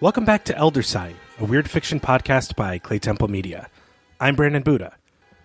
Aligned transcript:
Welcome 0.00 0.24
back 0.24 0.44
to 0.46 0.56
Elder 0.56 0.82
Sign, 0.82 1.14
a 1.38 1.44
weird 1.44 1.70
fiction 1.70 2.00
podcast 2.00 2.56
by 2.56 2.78
Claytemple 2.78 3.28
Media. 3.28 3.68
I'm 4.20 4.34
Brandon 4.34 4.62
Buddha. 4.62 4.96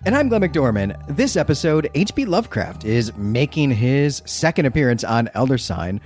And 0.05 0.15
I'm 0.15 0.27
Glenn 0.27 0.41
McDorman. 0.41 0.97
This 1.07 1.35
episode, 1.35 1.89
H.P. 1.93 2.25
Lovecraft 2.25 2.83
is 2.83 3.15
making 3.15 3.71
his 3.71 4.23
second 4.25 4.65
appearance 4.65 5.03
on 5.03 5.29
Elder 5.33 5.57
Sign. 5.57 6.01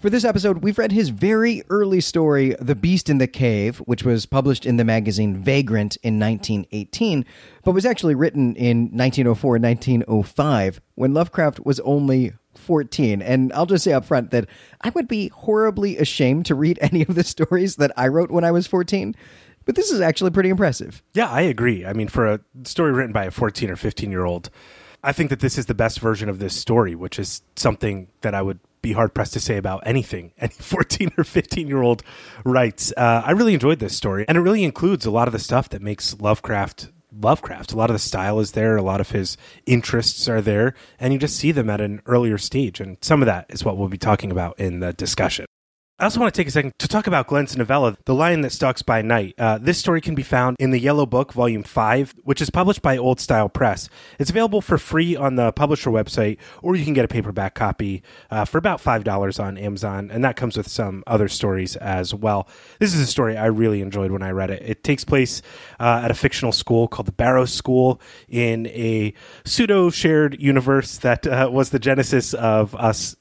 For 0.00 0.10
this 0.10 0.24
episode, 0.24 0.62
we've 0.62 0.78
read 0.78 0.90
his 0.90 1.10
very 1.10 1.62
early 1.70 2.00
story, 2.00 2.56
The 2.58 2.74
Beast 2.74 3.10
in 3.10 3.18
the 3.18 3.28
Cave, 3.28 3.78
which 3.78 4.04
was 4.04 4.26
published 4.26 4.64
in 4.64 4.76
the 4.78 4.84
magazine 4.84 5.36
Vagrant 5.36 5.96
in 6.02 6.18
1918, 6.18 7.24
but 7.62 7.72
was 7.72 7.86
actually 7.86 8.14
written 8.14 8.56
in 8.56 8.84
1904 8.84 9.56
and 9.56 9.64
1905 9.64 10.80
when 10.94 11.14
Lovecraft 11.14 11.60
was 11.64 11.78
only 11.80 12.32
14. 12.54 13.22
And 13.22 13.52
I'll 13.52 13.66
just 13.66 13.84
say 13.84 13.92
up 13.92 14.04
front 14.04 14.30
that 14.30 14.46
I 14.80 14.90
would 14.90 15.08
be 15.08 15.28
horribly 15.28 15.98
ashamed 15.98 16.46
to 16.46 16.54
read 16.54 16.78
any 16.82 17.02
of 17.02 17.14
the 17.14 17.24
stories 17.24 17.76
that 17.76 17.92
I 17.96 18.08
wrote 18.08 18.30
when 18.30 18.44
I 18.44 18.50
was 18.50 18.66
14. 18.66 19.14
But 19.64 19.76
this 19.76 19.90
is 19.90 20.00
actually 20.00 20.30
pretty 20.30 20.48
impressive. 20.48 21.02
Yeah, 21.14 21.30
I 21.30 21.42
agree. 21.42 21.86
I 21.86 21.92
mean, 21.92 22.08
for 22.08 22.26
a 22.26 22.40
story 22.64 22.92
written 22.92 23.12
by 23.12 23.24
a 23.24 23.30
14 23.30 23.70
or 23.70 23.76
15 23.76 24.10
year 24.10 24.24
old, 24.24 24.50
I 25.04 25.12
think 25.12 25.30
that 25.30 25.40
this 25.40 25.58
is 25.58 25.66
the 25.66 25.74
best 25.74 26.00
version 26.00 26.28
of 26.28 26.38
this 26.38 26.54
story, 26.54 26.94
which 26.94 27.18
is 27.18 27.42
something 27.56 28.08
that 28.20 28.34
I 28.34 28.42
would 28.42 28.60
be 28.82 28.92
hard 28.92 29.14
pressed 29.14 29.32
to 29.34 29.40
say 29.40 29.56
about 29.56 29.82
anything 29.86 30.32
any 30.38 30.52
14 30.52 31.12
or 31.16 31.24
15 31.24 31.68
year 31.68 31.82
old 31.82 32.02
writes. 32.44 32.92
Uh, 32.96 33.22
I 33.24 33.32
really 33.32 33.54
enjoyed 33.54 33.78
this 33.78 33.96
story, 33.96 34.24
and 34.28 34.36
it 34.36 34.40
really 34.40 34.64
includes 34.64 35.06
a 35.06 35.10
lot 35.10 35.28
of 35.28 35.32
the 35.32 35.38
stuff 35.38 35.68
that 35.70 35.82
makes 35.82 36.20
Lovecraft 36.20 36.90
Lovecraft. 37.20 37.72
A 37.72 37.76
lot 37.76 37.90
of 37.90 37.94
the 37.94 38.00
style 38.00 38.40
is 38.40 38.52
there, 38.52 38.76
a 38.76 38.82
lot 38.82 39.00
of 39.00 39.10
his 39.10 39.36
interests 39.66 40.28
are 40.28 40.40
there, 40.40 40.74
and 40.98 41.12
you 41.12 41.18
just 41.18 41.36
see 41.36 41.52
them 41.52 41.68
at 41.68 41.80
an 41.80 42.00
earlier 42.06 42.38
stage. 42.38 42.80
And 42.80 42.96
some 43.00 43.22
of 43.22 43.26
that 43.26 43.46
is 43.48 43.64
what 43.64 43.76
we'll 43.76 43.88
be 43.88 43.98
talking 43.98 44.30
about 44.30 44.58
in 44.58 44.80
the 44.80 44.92
discussion. 44.92 45.46
I 46.02 46.06
also 46.06 46.18
want 46.18 46.34
to 46.34 46.40
take 46.40 46.48
a 46.48 46.50
second 46.50 46.76
to 46.80 46.88
talk 46.88 47.06
about 47.06 47.28
Glenn's 47.28 47.56
novella, 47.56 47.96
The 48.06 48.12
Lion 48.12 48.40
That 48.40 48.50
Stalks 48.50 48.82
by 48.82 49.02
Night. 49.02 49.36
Uh, 49.38 49.58
this 49.58 49.78
story 49.78 50.00
can 50.00 50.16
be 50.16 50.24
found 50.24 50.56
in 50.58 50.72
the 50.72 50.80
Yellow 50.80 51.06
Book, 51.06 51.32
Volume 51.32 51.62
5, 51.62 52.14
which 52.24 52.42
is 52.42 52.50
published 52.50 52.82
by 52.82 52.96
Old 52.96 53.20
Style 53.20 53.48
Press. 53.48 53.88
It's 54.18 54.28
available 54.28 54.60
for 54.60 54.78
free 54.78 55.14
on 55.14 55.36
the 55.36 55.52
publisher 55.52 55.90
website, 55.90 56.38
or 56.60 56.74
you 56.74 56.84
can 56.84 56.92
get 56.92 57.04
a 57.04 57.08
paperback 57.08 57.54
copy 57.54 58.02
uh, 58.32 58.44
for 58.44 58.58
about 58.58 58.82
$5 58.82 59.44
on 59.44 59.56
Amazon, 59.56 60.10
and 60.10 60.24
that 60.24 60.34
comes 60.34 60.56
with 60.56 60.66
some 60.66 61.04
other 61.06 61.28
stories 61.28 61.76
as 61.76 62.12
well. 62.12 62.48
This 62.80 62.94
is 62.94 63.00
a 63.00 63.06
story 63.06 63.36
I 63.36 63.46
really 63.46 63.80
enjoyed 63.80 64.10
when 64.10 64.24
I 64.24 64.30
read 64.30 64.50
it. 64.50 64.60
It 64.66 64.82
takes 64.82 65.04
place 65.04 65.40
uh, 65.78 66.00
at 66.02 66.10
a 66.10 66.14
fictional 66.14 66.50
school 66.50 66.88
called 66.88 67.06
the 67.06 67.12
Barrow 67.12 67.44
School 67.44 68.00
in 68.28 68.66
a 68.66 69.14
pseudo 69.44 69.88
shared 69.90 70.36
universe 70.40 70.98
that 70.98 71.28
uh, 71.28 71.48
was 71.52 71.70
the 71.70 71.78
genesis 71.78 72.34
of 72.34 72.74
us 72.74 73.14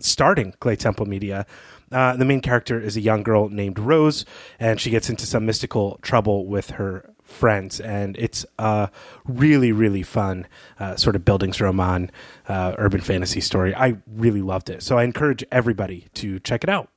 starting 0.00 0.52
Claytemple 0.60 1.06
Media. 1.06 1.46
Uh, 1.92 2.16
the 2.16 2.24
main 2.24 2.40
character 2.40 2.80
is 2.80 2.96
a 2.96 3.00
young 3.00 3.22
girl 3.22 3.48
named 3.48 3.78
Rose, 3.78 4.24
and 4.58 4.80
she 4.80 4.90
gets 4.90 5.08
into 5.08 5.26
some 5.26 5.46
mystical 5.46 5.98
trouble 6.02 6.46
with 6.46 6.70
her 6.70 7.12
friends. 7.22 7.80
And 7.80 8.16
it's 8.16 8.46
a 8.58 8.90
really, 9.24 9.72
really 9.72 10.02
fun 10.02 10.46
uh, 10.78 10.96
sort 10.96 11.16
of 11.16 11.22
bildungsroman, 11.22 12.10
uh, 12.48 12.74
urban 12.78 13.00
fantasy 13.00 13.40
story. 13.40 13.74
I 13.74 13.96
really 14.06 14.42
loved 14.42 14.70
it. 14.70 14.82
So 14.82 14.98
I 14.98 15.04
encourage 15.04 15.44
everybody 15.52 16.08
to 16.14 16.38
check 16.40 16.64
it 16.64 16.70
out. 16.70 16.88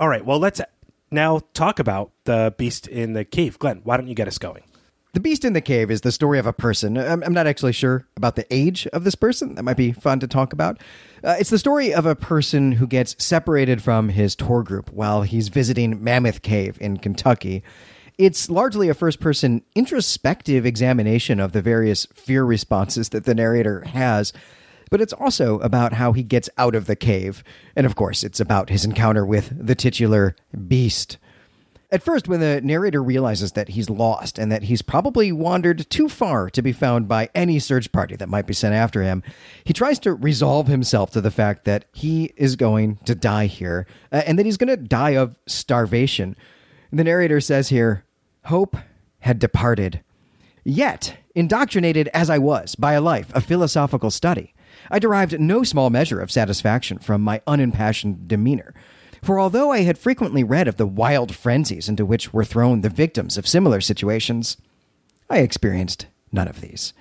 All 0.00 0.08
right, 0.08 0.24
well, 0.24 0.38
let's 0.38 0.60
now 1.10 1.40
talk 1.54 1.78
about 1.78 2.12
the 2.24 2.54
beast 2.56 2.86
in 2.86 3.14
the 3.14 3.24
cave. 3.24 3.58
Glenn, 3.58 3.80
why 3.84 3.96
don't 3.96 4.08
you 4.08 4.14
get 4.14 4.28
us 4.28 4.38
going? 4.38 4.62
The 5.14 5.20
Beast 5.20 5.44
in 5.44 5.54
the 5.54 5.62
Cave 5.62 5.90
is 5.90 6.02
the 6.02 6.12
story 6.12 6.38
of 6.38 6.46
a 6.46 6.52
person. 6.52 6.98
I'm, 6.98 7.22
I'm 7.24 7.32
not 7.32 7.46
actually 7.46 7.72
sure 7.72 8.06
about 8.16 8.36
the 8.36 8.46
age 8.54 8.86
of 8.88 9.04
this 9.04 9.14
person. 9.14 9.54
That 9.54 9.62
might 9.62 9.78
be 9.78 9.92
fun 9.92 10.20
to 10.20 10.28
talk 10.28 10.52
about. 10.52 10.80
Uh, 11.24 11.36
it's 11.40 11.48
the 11.48 11.58
story 11.58 11.94
of 11.94 12.04
a 12.04 12.14
person 12.14 12.72
who 12.72 12.86
gets 12.86 13.16
separated 13.18 13.82
from 13.82 14.10
his 14.10 14.36
tour 14.36 14.62
group 14.62 14.92
while 14.92 15.22
he's 15.22 15.48
visiting 15.48 16.04
Mammoth 16.04 16.42
Cave 16.42 16.76
in 16.80 16.98
Kentucky. 16.98 17.62
It's 18.18 18.50
largely 18.50 18.90
a 18.90 18.94
first 18.94 19.18
person 19.18 19.62
introspective 19.74 20.66
examination 20.66 21.40
of 21.40 21.52
the 21.52 21.62
various 21.62 22.04
fear 22.12 22.44
responses 22.44 23.08
that 23.08 23.24
the 23.24 23.34
narrator 23.34 23.84
has, 23.84 24.34
but 24.90 25.00
it's 25.00 25.14
also 25.14 25.58
about 25.60 25.94
how 25.94 26.12
he 26.12 26.22
gets 26.22 26.50
out 26.58 26.74
of 26.74 26.86
the 26.86 26.96
cave. 26.96 27.42
And 27.74 27.86
of 27.86 27.96
course, 27.96 28.22
it's 28.22 28.40
about 28.40 28.68
his 28.68 28.84
encounter 28.84 29.24
with 29.24 29.66
the 29.66 29.74
titular 29.74 30.36
beast. 30.66 31.16
At 31.90 32.02
first, 32.02 32.28
when 32.28 32.40
the 32.40 32.60
narrator 32.60 33.02
realizes 33.02 33.52
that 33.52 33.70
he's 33.70 33.88
lost 33.88 34.38
and 34.38 34.52
that 34.52 34.64
he's 34.64 34.82
probably 34.82 35.32
wandered 35.32 35.88
too 35.88 36.10
far 36.10 36.50
to 36.50 36.60
be 36.60 36.72
found 36.72 37.08
by 37.08 37.30
any 37.34 37.58
search 37.58 37.90
party 37.92 38.14
that 38.16 38.28
might 38.28 38.46
be 38.46 38.52
sent 38.52 38.74
after 38.74 39.02
him, 39.02 39.22
he 39.64 39.72
tries 39.72 39.98
to 40.00 40.12
resolve 40.12 40.66
himself 40.66 41.10
to 41.12 41.22
the 41.22 41.30
fact 41.30 41.64
that 41.64 41.86
he 41.94 42.34
is 42.36 42.56
going 42.56 42.96
to 43.06 43.14
die 43.14 43.46
here 43.46 43.86
uh, 44.12 44.22
and 44.26 44.38
that 44.38 44.44
he's 44.44 44.58
going 44.58 44.68
to 44.68 44.76
die 44.76 45.16
of 45.16 45.38
starvation. 45.46 46.36
The 46.92 47.04
narrator 47.04 47.40
says 47.40 47.70
here, 47.70 48.04
Hope 48.44 48.76
had 49.20 49.38
departed. 49.38 50.02
Yet, 50.64 51.16
indoctrinated 51.34 52.08
as 52.08 52.28
I 52.28 52.36
was 52.36 52.74
by 52.74 52.92
a 52.92 53.00
life 53.00 53.32
of 53.32 53.44
philosophical 53.44 54.10
study, 54.10 54.52
I 54.90 54.98
derived 54.98 55.40
no 55.40 55.62
small 55.62 55.88
measure 55.88 56.20
of 56.20 56.30
satisfaction 56.30 56.98
from 56.98 57.22
my 57.22 57.40
unimpassioned 57.46 58.28
demeanor. 58.28 58.74
For 59.22 59.38
although 59.38 59.72
I 59.72 59.80
had 59.80 59.98
frequently 59.98 60.44
read 60.44 60.68
of 60.68 60.76
the 60.76 60.86
wild 60.86 61.34
frenzies 61.34 61.88
into 61.88 62.06
which 62.06 62.32
were 62.32 62.44
thrown 62.44 62.80
the 62.80 62.88
victims 62.88 63.36
of 63.36 63.46
similar 63.46 63.80
situations, 63.80 64.56
I 65.28 65.38
experienced 65.38 66.06
none 66.32 66.48
of 66.48 66.60
these. 66.60 66.92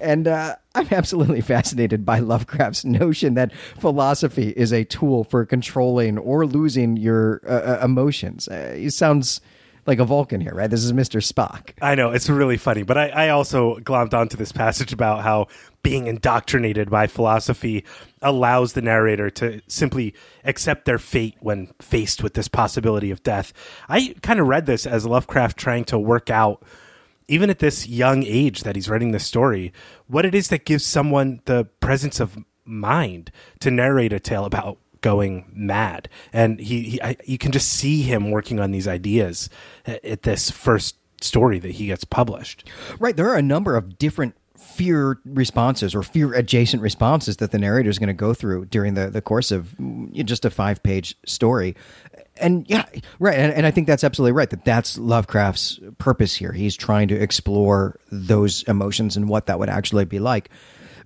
And 0.00 0.26
uh, 0.26 0.56
I'm 0.74 0.88
absolutely 0.90 1.40
fascinated 1.40 2.04
by 2.04 2.20
Lovecraft's 2.20 2.84
notion 2.84 3.34
that 3.34 3.52
philosophy 3.78 4.50
is 4.50 4.72
a 4.72 4.84
tool 4.84 5.24
for 5.24 5.44
controlling 5.44 6.18
or 6.18 6.46
losing 6.46 6.96
your 6.96 7.42
uh, 7.46 7.84
emotions. 7.84 8.48
Uh, 8.48 8.74
he 8.76 8.90
sounds 8.90 9.40
like 9.86 9.98
a 9.98 10.04
Vulcan 10.04 10.40
here, 10.40 10.54
right? 10.54 10.70
This 10.70 10.84
is 10.84 10.92
Mr. 10.92 11.20
Spock. 11.20 11.72
I 11.80 11.94
know 11.94 12.10
it's 12.10 12.28
really 12.28 12.56
funny, 12.56 12.82
but 12.82 12.98
I, 12.98 13.08
I 13.08 13.28
also 13.30 13.76
glommed 13.76 14.14
onto 14.14 14.36
this 14.36 14.52
passage 14.52 14.92
about 14.92 15.22
how 15.22 15.48
being 15.82 16.06
indoctrinated 16.06 16.90
by 16.90 17.06
philosophy 17.06 17.84
allows 18.22 18.74
the 18.74 18.82
narrator 18.82 19.30
to 19.30 19.60
simply 19.66 20.14
accept 20.44 20.84
their 20.84 20.98
fate 20.98 21.36
when 21.40 21.72
faced 21.80 22.22
with 22.22 22.34
this 22.34 22.48
possibility 22.48 23.10
of 23.10 23.22
death. 23.22 23.52
I 23.88 24.14
kind 24.22 24.40
of 24.40 24.46
read 24.46 24.66
this 24.66 24.86
as 24.86 25.06
Lovecraft 25.06 25.56
trying 25.56 25.84
to 25.84 25.98
work 25.98 26.30
out, 26.30 26.62
even 27.28 27.50
at 27.50 27.60
this 27.60 27.88
young 27.88 28.22
age 28.24 28.62
that 28.62 28.76
he's 28.76 28.88
writing 28.88 29.12
this 29.12 29.26
story, 29.26 29.72
what 30.06 30.26
it 30.26 30.34
is 30.34 30.48
that 30.48 30.64
gives 30.64 30.84
someone 30.84 31.40
the 31.46 31.64
presence 31.80 32.20
of 32.20 32.38
mind 32.64 33.30
to 33.60 33.70
narrate 33.70 34.12
a 34.12 34.20
tale 34.20 34.44
about 34.44 34.78
going 35.00 35.50
mad. 35.52 36.08
And 36.32 36.60
he, 36.60 36.82
he 36.82 37.02
I, 37.02 37.16
you 37.24 37.38
can 37.38 37.52
just 37.52 37.72
see 37.72 38.02
him 38.02 38.30
working 38.30 38.60
on 38.60 38.70
these 38.70 38.88
ideas 38.88 39.50
at, 39.86 40.04
at 40.04 40.22
this 40.22 40.50
first 40.50 40.96
story 41.20 41.58
that 41.58 41.72
he 41.72 41.86
gets 41.86 42.04
published. 42.04 42.68
Right. 42.98 43.16
There 43.16 43.28
are 43.28 43.36
a 43.36 43.42
number 43.42 43.76
of 43.76 43.98
different 43.98 44.34
fear 44.56 45.18
responses 45.24 45.94
or 45.94 46.02
fear 46.02 46.34
adjacent 46.34 46.82
responses 46.82 47.38
that 47.38 47.50
the 47.50 47.58
narrator 47.58 47.90
is 47.90 47.98
going 47.98 48.08
to 48.08 48.12
go 48.14 48.34
through 48.34 48.66
during 48.66 48.94
the, 48.94 49.10
the 49.10 49.22
course 49.22 49.50
of 49.50 49.74
mm, 49.80 50.12
just 50.24 50.44
a 50.44 50.50
five 50.50 50.82
page 50.82 51.16
story. 51.26 51.74
And 52.36 52.68
yeah, 52.68 52.84
right. 53.18 53.38
And, 53.38 53.52
and 53.52 53.66
I 53.66 53.70
think 53.70 53.86
that's 53.86 54.04
absolutely 54.04 54.32
right 54.32 54.48
that 54.50 54.64
that's 54.64 54.96
Lovecraft's 54.96 55.80
purpose 55.98 56.36
here. 56.36 56.52
He's 56.52 56.76
trying 56.76 57.08
to 57.08 57.14
explore 57.14 57.98
those 58.10 58.62
emotions 58.64 59.16
and 59.16 59.28
what 59.28 59.46
that 59.46 59.58
would 59.58 59.68
actually 59.68 60.04
be 60.04 60.18
like. 60.18 60.50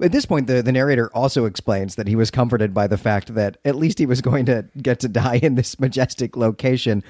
At 0.00 0.12
this 0.12 0.26
point, 0.26 0.46
the, 0.46 0.62
the 0.62 0.72
narrator 0.72 1.10
also 1.14 1.44
explains 1.44 1.94
that 1.96 2.08
he 2.08 2.16
was 2.16 2.30
comforted 2.30 2.74
by 2.74 2.86
the 2.86 2.98
fact 2.98 3.34
that 3.34 3.58
at 3.64 3.76
least 3.76 3.98
he 3.98 4.06
was 4.06 4.20
going 4.20 4.46
to 4.46 4.66
get 4.80 5.00
to 5.00 5.08
die 5.08 5.40
in 5.42 5.54
this 5.54 5.78
majestic 5.78 6.36
location. 6.36 7.02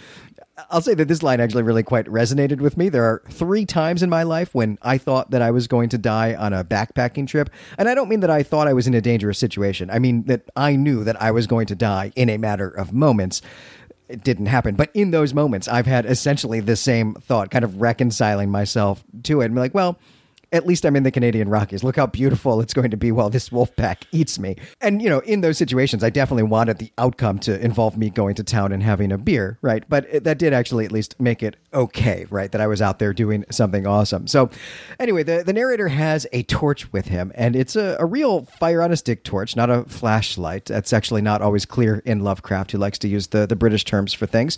I'll 0.71 0.81
say 0.81 0.95
that 0.95 1.09
this 1.09 1.23
line 1.23 1.41
actually 1.41 1.65
really 1.65 1.83
quite 1.83 2.07
resonated 2.07 2.61
with 2.61 2.77
me. 2.77 2.89
There 2.89 3.05
are 3.05 3.23
three 3.29 3.67
times 3.67 4.03
in 4.03 4.11
my 4.11 4.23
life 4.23 4.55
when 4.55 4.79
I 4.83 4.99
thought 4.99 5.33
that 5.33 5.43
I 5.43 5.51
was 5.51 5.67
going 5.67 5.89
to 5.89 5.99
die 5.99 6.35
on 6.35 6.53
a 6.53 6.63
backpacking 6.63 7.27
trip. 7.27 7.51
And 7.77 7.89
I 7.89 7.95
don't 7.95 8.09
mean 8.09 8.21
that 8.21 8.31
I 8.31 8.45
thought 8.45 8.69
I 8.69 8.73
was 8.73 8.87
in 8.87 8.95
a 8.95 9.01
dangerous 9.01 9.39
situation. 9.39 9.91
I 9.91 9.99
mean 9.99 10.25
that 10.25 10.49
I 10.55 10.77
knew 10.77 11.03
that 11.05 11.21
I 11.21 11.33
was 11.33 11.49
going 11.49 11.67
to 11.67 11.75
die 11.75 12.13
in 12.15 12.29
a 12.29 12.37
matter 12.37 12.69
of 12.69 12.93
moments 12.93 13.43
it 14.09 14.23
didn't 14.23 14.47
happen. 14.47 14.75
But 14.75 14.91
in 14.95 15.11
those 15.11 15.33
moments, 15.33 15.67
I've 15.67 15.87
had 15.87 16.05
essentially 16.07 16.61
the 16.61 16.77
same 16.77 17.15
thought, 17.15 17.51
kind 17.51 17.65
of 17.65 17.81
reconciling 17.81 18.51
myself 18.51 19.03
to 19.25 19.41
it 19.41 19.47
and 19.47 19.55
be 19.55 19.61
like, 19.61 19.75
well, 19.75 19.99
at 20.55 20.67
least 20.67 20.87
I'm 20.87 20.95
in 20.95 21.03
the 21.03 21.11
Canadian 21.11 21.49
Rockies. 21.49 21.83
Look 21.83 21.97
how 21.97 22.07
beautiful 22.07 22.61
it's 22.61 22.73
going 22.73 22.93
to 22.93 22.97
be 22.97 23.11
while 23.11 23.29
this 23.29 23.51
wolf 23.51 23.75
pack 23.75 24.05
eats 24.13 24.39
me. 24.39 24.57
And, 24.81 25.03
you 25.03 25.11
know, 25.11 25.19
in 25.19 25.41
those 25.41 25.59
situations, 25.59 26.05
I 26.05 26.11
definitely 26.11 26.45
wanted 26.45 26.79
the 26.79 26.93
outcome 26.97 27.41
to 27.41 27.61
involve 27.61 27.99
me 27.99 28.09
going 28.09 28.37
to 28.37 28.45
town 28.45 28.71
and 28.71 28.81
having 28.81 29.11
a 29.11 29.19
beer, 29.19 29.59
right? 29.63 29.83
But 29.89 30.23
that 30.23 30.39
did 30.39 30.53
actually 30.53 30.85
at 30.85 30.93
least 30.93 31.19
make 31.19 31.43
it 31.43 31.57
okay, 31.73 32.27
right? 32.31 32.53
That 32.53 32.61
I 32.61 32.69
was 32.69 32.81
out 32.81 33.01
there 33.01 33.13
doing 33.13 33.45
something 33.51 33.85
awesome. 33.85 34.29
So, 34.29 34.49
anyway, 35.01 35.25
the, 35.25 35.43
the 35.45 35.53
narrator 35.53 35.89
has 35.89 36.25
a 36.33 36.45
torch 36.45 36.93
with 36.93 37.07
him, 37.07 37.33
and 37.35 37.57
it's 37.57 37.75
a, 37.75 37.97
a 37.99 38.07
real 38.07 38.45
fire 38.45 38.81
on 38.81 38.93
a 38.93 38.97
stick 38.97 39.25
torch, 39.25 39.57
not 39.57 39.71
a 39.71 39.83
flashlight. 39.85 40.67
That's 40.67 40.93
actually 40.93 41.23
not 41.23 41.43
always 41.43 41.67
clear 41.67 42.01
in 42.05 42.21
Lovecraft, 42.21 42.71
who 42.71 42.79
likes 42.79 42.99
to 43.01 43.09
use 43.09 43.27
the, 43.29 43.45
the 43.45 43.57
British 43.57 43.85
terms 43.85 44.13
for 44.13 44.27
things. 44.27 44.57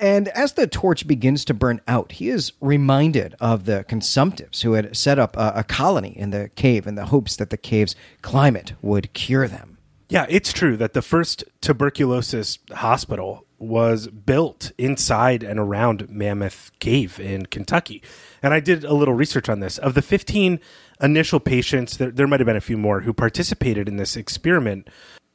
And 0.00 0.28
as 0.28 0.52
the 0.52 0.66
torch 0.66 1.06
begins 1.06 1.44
to 1.46 1.54
burn 1.54 1.80
out, 1.88 2.12
he 2.12 2.28
is 2.28 2.52
reminded 2.60 3.34
of 3.40 3.64
the 3.64 3.84
consumptives 3.88 4.62
who 4.62 4.74
had 4.74 4.94
set 4.94 5.13
up 5.18 5.36
a, 5.36 5.52
a 5.56 5.64
colony 5.64 6.16
in 6.16 6.30
the 6.30 6.50
cave 6.56 6.86
in 6.86 6.94
the 6.94 7.06
hopes 7.06 7.36
that 7.36 7.50
the 7.50 7.56
cave's 7.56 7.96
climate 8.22 8.74
would 8.82 9.12
cure 9.12 9.48
them. 9.48 9.78
Yeah, 10.08 10.26
it's 10.28 10.52
true 10.52 10.76
that 10.76 10.92
the 10.92 11.02
first 11.02 11.44
tuberculosis 11.60 12.58
hospital 12.72 13.46
was 13.58 14.08
built 14.08 14.72
inside 14.78 15.42
and 15.42 15.58
around 15.58 16.08
Mammoth 16.10 16.70
Cave 16.78 17.18
in 17.18 17.46
Kentucky. 17.46 18.02
And 18.42 18.52
I 18.52 18.60
did 18.60 18.84
a 18.84 18.94
little 18.94 19.14
research 19.14 19.48
on 19.48 19.60
this. 19.60 19.78
Of 19.78 19.94
the 19.94 20.02
15 20.02 20.60
initial 21.00 21.40
patients, 21.40 21.96
there, 21.96 22.10
there 22.10 22.26
might 22.26 22.40
have 22.40 22.46
been 22.46 22.56
a 22.56 22.60
few 22.60 22.76
more 22.76 23.00
who 23.00 23.12
participated 23.12 23.88
in 23.88 23.96
this 23.96 24.16
experiment 24.16 24.88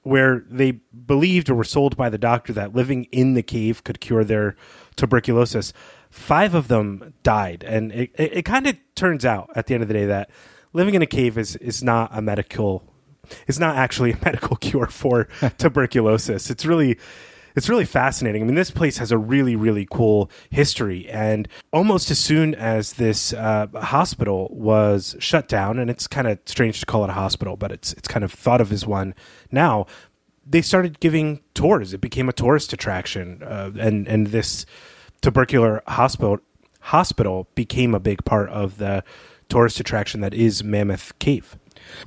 where 0.04 0.46
they 0.50 0.72
believed 0.72 1.50
or 1.50 1.56
were 1.56 1.64
sold 1.64 1.98
by 1.98 2.10
the 2.10 2.18
doctor 2.18 2.54
that 2.54 2.76
living 2.76 3.06
in 3.06 3.34
the 3.34 3.44
cave 3.44 3.84
could 3.84 4.00
cure 4.00 4.24
their 4.24 4.56
tuberculosis. 4.96 5.74
Five 6.10 6.56
of 6.56 6.68
them 6.68 7.14
died. 7.24 7.64
And 7.68 7.92
it, 7.92 8.12
it, 8.16 8.38
it 8.38 8.46
kind 8.46 8.68
of 8.68 8.78
turns 9.00 9.26
out 9.26 9.50
at 9.56 9.68
the 9.68 9.74
end 9.74 9.82
of 9.82 9.88
the 9.88 9.94
day 9.94 10.06
that 10.06 10.30
living 10.74 10.94
in 10.94 11.02
a 11.02 11.08
cave 11.08 11.38
is, 11.38 11.56
is 11.58 11.82
not 11.84 12.12
a 12.14 12.22
medical 12.22 12.84
it's 13.48 13.60
not 13.60 13.76
actually 13.76 14.12
a 14.14 14.18
medical 14.24 14.56
cure 14.58 14.88
for 14.88 15.26
tuberculosis. 15.58 16.50
It's 16.50 16.66
really 16.66 16.98
it's 17.56 17.68
really 17.68 17.86
fascinating. 17.86 18.44
I 18.44 18.46
mean, 18.46 18.56
this 18.56 18.72
place 18.72 19.00
has 19.00 19.12
a 19.12 19.18
really, 19.18 19.56
really 19.56 19.88
cool 19.90 20.30
history. 20.50 21.10
And 21.10 21.48
almost 21.74 22.12
as 22.12 22.20
soon 22.20 22.54
as 22.56 22.94
this 22.94 23.34
uh, 23.34 23.68
hospital 23.76 24.50
was 24.52 25.16
shut 25.20 25.48
down, 25.48 25.80
and 25.80 25.90
it's 25.90 26.08
kind 26.08 26.28
of 26.28 26.40
strange 26.46 26.80
to 26.80 26.86
call 26.86 27.04
it 27.04 27.10
a 27.10 27.14
hospital, 27.14 27.58
but 27.58 27.72
it's 27.72 27.94
it's 27.94 28.08
kind 28.08 28.24
of 28.24 28.32
thought 28.32 28.62
of 28.62 28.72
as 28.72 28.86
one 28.86 29.16
now. 29.52 29.86
They 30.46 30.62
started 30.64 31.00
giving 31.00 31.42
tours. 31.54 31.94
It 31.94 32.02
became 32.02 32.28
a 32.28 32.34
tourist 32.34 32.74
attraction, 32.74 33.44
uh, 33.44 33.72
and 33.80 34.08
and 34.08 34.28
this 34.28 34.66
tubercular 35.22 35.84
hospital 35.88 36.40
hospital 36.90 37.48
became 37.54 37.94
a 37.94 38.00
big 38.00 38.26
part 38.26 38.50
of 38.50 38.78
the 38.80 39.04
tourist 39.50 39.80
attraction 39.80 40.22
that 40.22 40.34
is 40.34 40.64
Mammoth 40.64 41.18
Cave. 41.20 41.58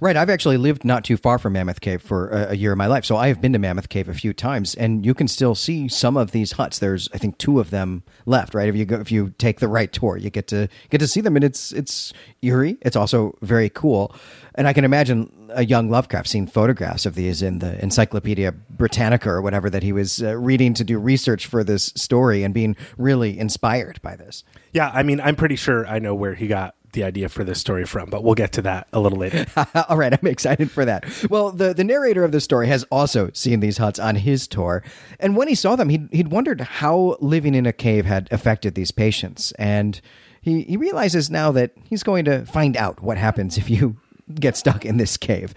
Right. 0.01 0.17
I've 0.17 0.31
actually 0.31 0.57
lived 0.57 0.85
not 0.85 1.05
too 1.05 1.17
far 1.17 1.39
from 1.39 1.55
Mammoth 1.55 1.81
Cave 1.81 2.03
for 2.03 2.29
a, 2.29 2.55
year 2.55 2.73
of 2.73 2.79
my 2.79 2.87
life. 2.87 3.05
So 3.05 3.17
I 3.17 3.29
have 3.29 3.41
been 3.41 3.53
to 3.53 3.59
Mammoth 3.59 3.89
Cave 3.89 4.09
a 4.09 4.15
few 4.15 4.33
times 4.33 4.75
and 4.75 5.05
you 5.05 5.15
can 5.15 5.29
still 5.29 5.55
see 5.55 5.89
some 5.89 6.17
of 6.17 6.31
these 6.31 6.53
huts. 6.53 6.79
There's 6.79 7.09
I 7.13 7.19
think 7.19 7.39
two 7.39 7.61
of 7.61 7.71
them 7.71 8.03
left, 8.27 8.55
right? 8.55 8.69
If 8.69 8.77
you 8.77 8.85
go 8.85 9.01
if 9.01 9.11
you 9.11 9.35
take 9.39 9.61
the 9.61 9.69
right 9.69 9.93
tour, 9.93 10.17
you 10.17 10.31
get 10.31 10.47
to 10.49 10.69
get 10.91 10.99
to 10.99 11.09
see 11.09 11.21
them 11.21 11.37
and 11.37 11.45
it's 11.45 11.73
it's 11.73 12.13
eerie. 12.43 12.77
It's 12.83 12.97
also 12.97 13.37
very 13.43 13.69
cool. 13.69 14.15
And 14.55 14.69
I 14.69 14.73
can 14.73 14.85
imagine 14.85 15.33
a 15.51 15.65
young 15.65 15.91
Lovecraft 15.91 16.29
seeing 16.29 16.47
photographs 16.47 17.07
of 17.07 17.15
these 17.15 17.43
in 17.43 17.59
the 17.59 17.83
Encyclopedia 17.83 18.53
Britannica 18.53 19.31
or 19.31 19.43
whatever 19.43 19.71
that 19.71 19.83
he 19.83 19.93
was 19.93 20.23
uh, 20.23 20.37
reading 20.37 20.75
to 20.75 20.85
do 20.85 20.99
research 20.99 21.47
for 21.47 21.65
this 21.65 21.87
story 21.97 22.43
and 22.43 22.53
being 22.53 22.77
really 22.99 23.39
inspired 23.39 24.01
by 24.03 24.17
this. 24.17 24.45
Yeah, 24.73 24.91
I 24.93 25.03
mean, 25.03 25.21
I'm 25.21 25.37
pretty 25.37 25.57
sure 25.57 25.87
I 25.87 25.99
know 25.99 26.15
where 26.15 26.35
he 26.35 26.47
got 26.47 26.75
the 26.93 27.05
idea 27.05 27.29
for 27.29 27.45
this 27.45 27.59
story 27.59 27.85
from, 27.85 28.11
but 28.11 28.23
we'll 28.23 28.35
get 28.35 28.53
to 28.53 28.63
that 28.63 28.89
a 28.93 29.01
little 29.01 29.19
later. 29.19 29.47
All 29.89 29.97
right, 29.97 30.13
I'm 30.13 30.27
excited 30.27 30.71
for 30.71 30.85
that. 30.85 31.05
Well, 31.31 31.51
the, 31.51 31.75
the 31.75 31.85
narrator 31.85 32.25
of 32.25 32.33
the 32.33 32.41
story 32.41 32.69
has 32.69 32.85
also 32.85 33.31
seen 33.33 33.61
these 33.61 33.79
huts 33.79 33.99
on 33.99 34.17
his 34.17 34.47
tour, 34.47 34.83
and 35.19 35.37
when 35.37 35.49
he 35.49 35.55
saw 35.55 35.77
them, 35.77 35.89
he'd, 35.89 36.09
he'd 36.13 36.29
wondered 36.29 36.61
how 36.61 37.17
living 37.21 37.55
in 37.55 37.67
a 37.67 37.73
cave 37.73 38.05
had 38.05 38.29
affected 38.31 38.75
these 38.75 38.91
patients, 38.91 39.53
and 39.53 40.01
he, 40.41 40.63
he 40.63 40.77
realizes 40.77 41.31
now 41.31 41.53
that 41.53 41.73
he's 41.85 42.03
going 42.03 42.25
to 42.25 42.45
find 42.47 42.77
out 42.77 43.03
what 43.03 43.17
happens 43.17 43.57
if 43.57 43.71
you 43.71 43.97
get 44.35 44.57
stuck 44.57 44.85
in 44.85 44.97
this 44.97 45.17
cave. 45.17 45.55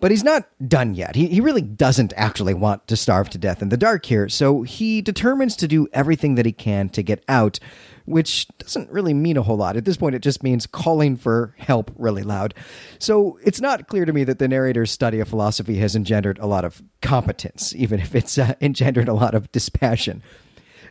But 0.00 0.10
he's 0.10 0.24
not 0.24 0.48
done 0.68 0.94
yet. 0.94 1.14
He, 1.14 1.28
he 1.28 1.40
really 1.40 1.62
doesn't 1.62 2.12
actually 2.16 2.54
want 2.54 2.88
to 2.88 2.96
starve 2.96 3.30
to 3.30 3.38
death 3.38 3.62
in 3.62 3.68
the 3.68 3.76
dark 3.76 4.06
here, 4.06 4.28
so 4.28 4.62
he 4.62 5.00
determines 5.00 5.54
to 5.56 5.68
do 5.68 5.86
everything 5.92 6.34
that 6.36 6.46
he 6.46 6.52
can 6.52 6.88
to 6.90 7.02
get 7.02 7.24
out 7.28 7.60
which 8.04 8.48
doesn't 8.58 8.90
really 8.90 9.14
mean 9.14 9.36
a 9.36 9.42
whole 9.42 9.56
lot. 9.56 9.76
At 9.76 9.84
this 9.84 9.96
point, 9.96 10.14
it 10.14 10.22
just 10.22 10.42
means 10.42 10.66
calling 10.66 11.16
for 11.16 11.54
help 11.58 11.90
really 11.96 12.22
loud. 12.22 12.54
So 12.98 13.38
it's 13.44 13.60
not 13.60 13.88
clear 13.88 14.04
to 14.04 14.12
me 14.12 14.24
that 14.24 14.38
the 14.38 14.48
narrator's 14.48 14.90
study 14.90 15.20
of 15.20 15.28
philosophy 15.28 15.76
has 15.78 15.94
engendered 15.94 16.38
a 16.38 16.46
lot 16.46 16.64
of 16.64 16.82
competence, 17.00 17.74
even 17.74 18.00
if 18.00 18.14
it's 18.14 18.38
uh, 18.38 18.54
engendered 18.60 19.08
a 19.08 19.14
lot 19.14 19.34
of 19.34 19.50
dispassion. 19.52 20.22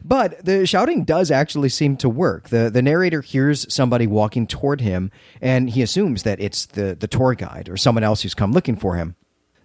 But 0.03 0.43
the 0.43 0.65
shouting 0.65 1.03
does 1.03 1.29
actually 1.29 1.69
seem 1.69 1.95
to 1.97 2.09
work. 2.09 2.49
The 2.49 2.71
the 2.71 2.81
narrator 2.81 3.21
hears 3.21 3.71
somebody 3.71 4.07
walking 4.07 4.47
toward 4.47 4.81
him 4.81 5.11
and 5.41 5.69
he 5.69 5.83
assumes 5.83 6.23
that 6.23 6.39
it's 6.39 6.65
the, 6.65 6.95
the 6.95 7.07
tour 7.07 7.35
guide 7.35 7.69
or 7.69 7.77
someone 7.77 8.03
else 8.03 8.23
who's 8.23 8.33
come 8.33 8.51
looking 8.51 8.75
for 8.75 8.95
him. 8.95 9.15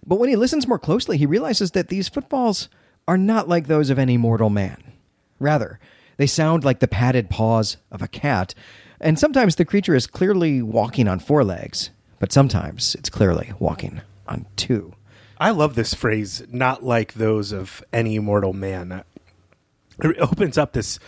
But 0.05 0.19
when 0.19 0.29
he 0.29 0.35
listens 0.35 0.67
more 0.67 0.79
closely, 0.79 1.17
he 1.17 1.25
realizes 1.25 1.71
that 1.71 1.89
these 1.89 2.07
footfalls 2.07 2.69
are 3.07 3.17
not 3.17 3.49
like 3.49 3.67
those 3.67 3.89
of 3.89 3.97
any 3.97 4.17
mortal 4.17 4.49
man. 4.49 4.93
Rather, 5.39 5.79
they 6.17 6.27
sound 6.27 6.63
like 6.63 6.79
the 6.79 6.87
padded 6.87 7.29
paws 7.29 7.77
of 7.91 8.01
a 8.01 8.07
cat, 8.07 8.53
and 8.99 9.17
sometimes 9.17 9.55
the 9.55 9.65
creature 9.65 9.95
is 9.95 10.07
clearly 10.07 10.61
walking 10.61 11.07
on 11.07 11.19
four 11.19 11.43
legs, 11.43 11.91
but 12.19 12.31
sometimes 12.31 12.95
it's 12.95 13.09
clearly 13.09 13.53
walking 13.59 14.01
on 14.27 14.45
two. 14.55 14.93
I 15.39 15.51
love 15.51 15.75
this 15.75 15.93
phrase, 15.93 16.43
not 16.49 16.83
like 16.83 17.13
those 17.13 17.51
of 17.51 17.83
any 17.93 18.17
mortal 18.19 18.53
man. 18.53 19.03
It 20.03 20.17
opens 20.19 20.57
up 20.57 20.73
this 20.73 20.99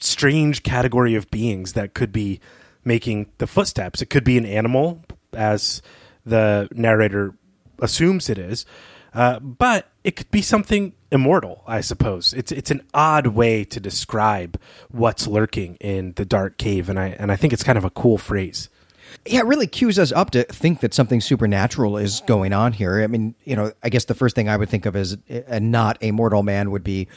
strange 0.00 0.62
category 0.62 1.14
of 1.14 1.30
beings 1.30 1.74
that 1.74 1.94
could 1.94 2.12
be 2.12 2.40
making 2.84 3.30
the 3.38 3.46
footsteps. 3.46 4.02
It 4.02 4.10
could 4.10 4.24
be 4.24 4.38
an 4.38 4.46
animal, 4.46 5.02
as 5.34 5.82
the 6.24 6.68
narrator 6.72 7.34
assumes 7.80 8.30
it 8.30 8.38
is, 8.38 8.64
uh, 9.14 9.38
but 9.40 9.88
it 10.02 10.16
could 10.16 10.30
be 10.30 10.42
something 10.42 10.92
immortal, 11.10 11.62
I 11.66 11.80
suppose. 11.80 12.32
It's 12.34 12.52
it's 12.52 12.70
an 12.70 12.82
odd 12.92 13.28
way 13.28 13.64
to 13.64 13.80
describe 13.80 14.60
what's 14.90 15.26
lurking 15.26 15.76
in 15.76 16.12
the 16.14 16.24
dark 16.24 16.58
cave, 16.58 16.88
and 16.88 16.98
I 16.98 17.08
and 17.18 17.30
I 17.30 17.36
think 17.36 17.52
it's 17.52 17.62
kind 17.62 17.78
of 17.78 17.84
a 17.84 17.90
cool 17.90 18.18
phrase. 18.18 18.68
Yeah, 19.24 19.40
it 19.40 19.46
really 19.46 19.68
cues 19.68 19.98
us 19.98 20.12
up 20.12 20.32
to 20.32 20.42
think 20.44 20.80
that 20.80 20.92
something 20.92 21.20
supernatural 21.20 21.96
is 21.96 22.20
going 22.26 22.52
on 22.52 22.72
here. 22.72 23.02
I 23.02 23.06
mean, 23.06 23.34
you 23.44 23.54
know, 23.54 23.72
I 23.82 23.88
guess 23.88 24.06
the 24.06 24.14
first 24.14 24.34
thing 24.34 24.48
I 24.48 24.56
would 24.56 24.68
think 24.68 24.86
of 24.86 24.96
as 24.96 25.16
a 25.28 25.60
not 25.60 25.96
a 26.02 26.10
mortal 26.10 26.42
man 26.42 26.72
would 26.72 26.84
be 26.84 27.08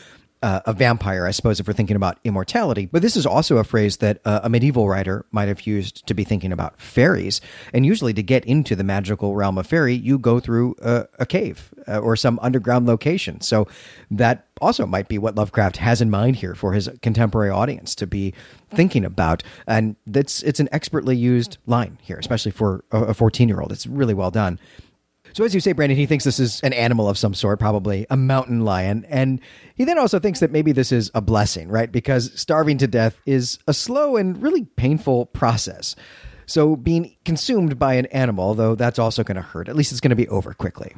uh, 0.41 0.61
a 0.65 0.73
vampire, 0.73 1.25
I 1.25 1.31
suppose, 1.31 1.59
if 1.59 1.67
we're 1.67 1.73
thinking 1.73 1.95
about 1.95 2.19
immortality. 2.23 2.87
But 2.91 3.01
this 3.01 3.17
is 3.17 3.25
also 3.25 3.57
a 3.57 3.63
phrase 3.63 3.97
that 3.97 4.21
uh, 4.25 4.41
a 4.43 4.49
medieval 4.49 4.87
writer 4.87 5.25
might 5.31 5.47
have 5.47 5.65
used 5.65 6.05
to 6.07 6.13
be 6.13 6.23
thinking 6.23 6.51
about 6.51 6.79
fairies. 6.79 7.41
And 7.73 7.85
usually, 7.85 8.13
to 8.13 8.23
get 8.23 8.45
into 8.45 8.75
the 8.75 8.83
magical 8.83 9.35
realm 9.35 9.57
of 9.57 9.67
fairy, 9.67 9.95
you 9.95 10.17
go 10.17 10.39
through 10.39 10.75
a, 10.81 11.25
cave 11.25 11.73
uh, 11.87 11.97
or 11.99 12.15
some 12.15 12.39
underground 12.41 12.85
location. 12.87 13.41
So 13.41 13.67
that 14.11 14.47
also 14.61 14.85
might 14.85 15.07
be 15.07 15.17
what 15.17 15.35
Lovecraft 15.35 15.77
has 15.77 16.01
in 16.01 16.09
mind 16.09 16.37
here 16.37 16.55
for 16.55 16.73
his 16.73 16.89
contemporary 17.01 17.49
audience 17.49 17.95
to 17.95 18.07
be 18.07 18.33
thinking 18.71 19.05
about. 19.05 19.43
And 19.65 19.95
that's 20.05 20.43
it's 20.43 20.59
an 20.59 20.69
expertly 20.71 21.15
used 21.15 21.57
line 21.65 21.97
here, 22.01 22.17
especially 22.17 22.51
for 22.51 22.83
a 22.91 23.13
14 23.13 23.49
year 23.49 23.61
old. 23.61 23.71
It's 23.71 23.87
really 23.87 24.13
well 24.13 24.31
done. 24.31 24.59
So, 25.37 25.43
as 25.43 25.53
you 25.53 25.59
say, 25.59 25.71
Brandon, 25.71 25.95
he 25.95 26.07
thinks 26.07 26.23
this 26.23 26.39
is 26.39 26.59
an 26.61 26.73
animal 26.73 27.07
of 27.07 27.15
some 27.15 27.35
sort, 27.35 27.59
probably 27.59 28.07
a 28.09 28.17
mountain 28.17 28.65
lion. 28.65 29.05
And 29.07 29.39
he 29.75 29.85
then 29.85 29.99
also 29.99 30.17
thinks 30.17 30.39
that 30.39 30.49
maybe 30.49 30.71
this 30.71 30.91
is 30.91 31.11
a 31.13 31.21
blessing, 31.21 31.69
right? 31.69 31.91
Because 31.91 32.31
starving 32.33 32.79
to 32.79 32.87
death 32.87 33.21
is 33.27 33.59
a 33.67 33.73
slow 33.75 34.17
and 34.17 34.41
really 34.41 34.65
painful 34.65 35.27
process. 35.27 35.95
So, 36.47 36.75
being 36.75 37.15
consumed 37.23 37.77
by 37.77 37.93
an 37.93 38.07
animal, 38.07 38.55
though 38.55 38.73
that's 38.73 38.97
also 38.97 39.23
going 39.23 39.35
to 39.35 39.43
hurt, 39.43 39.69
at 39.69 39.75
least 39.75 39.91
it's 39.91 40.01
going 40.01 40.09
to 40.09 40.15
be 40.15 40.27
over 40.27 40.55
quickly. 40.55 40.95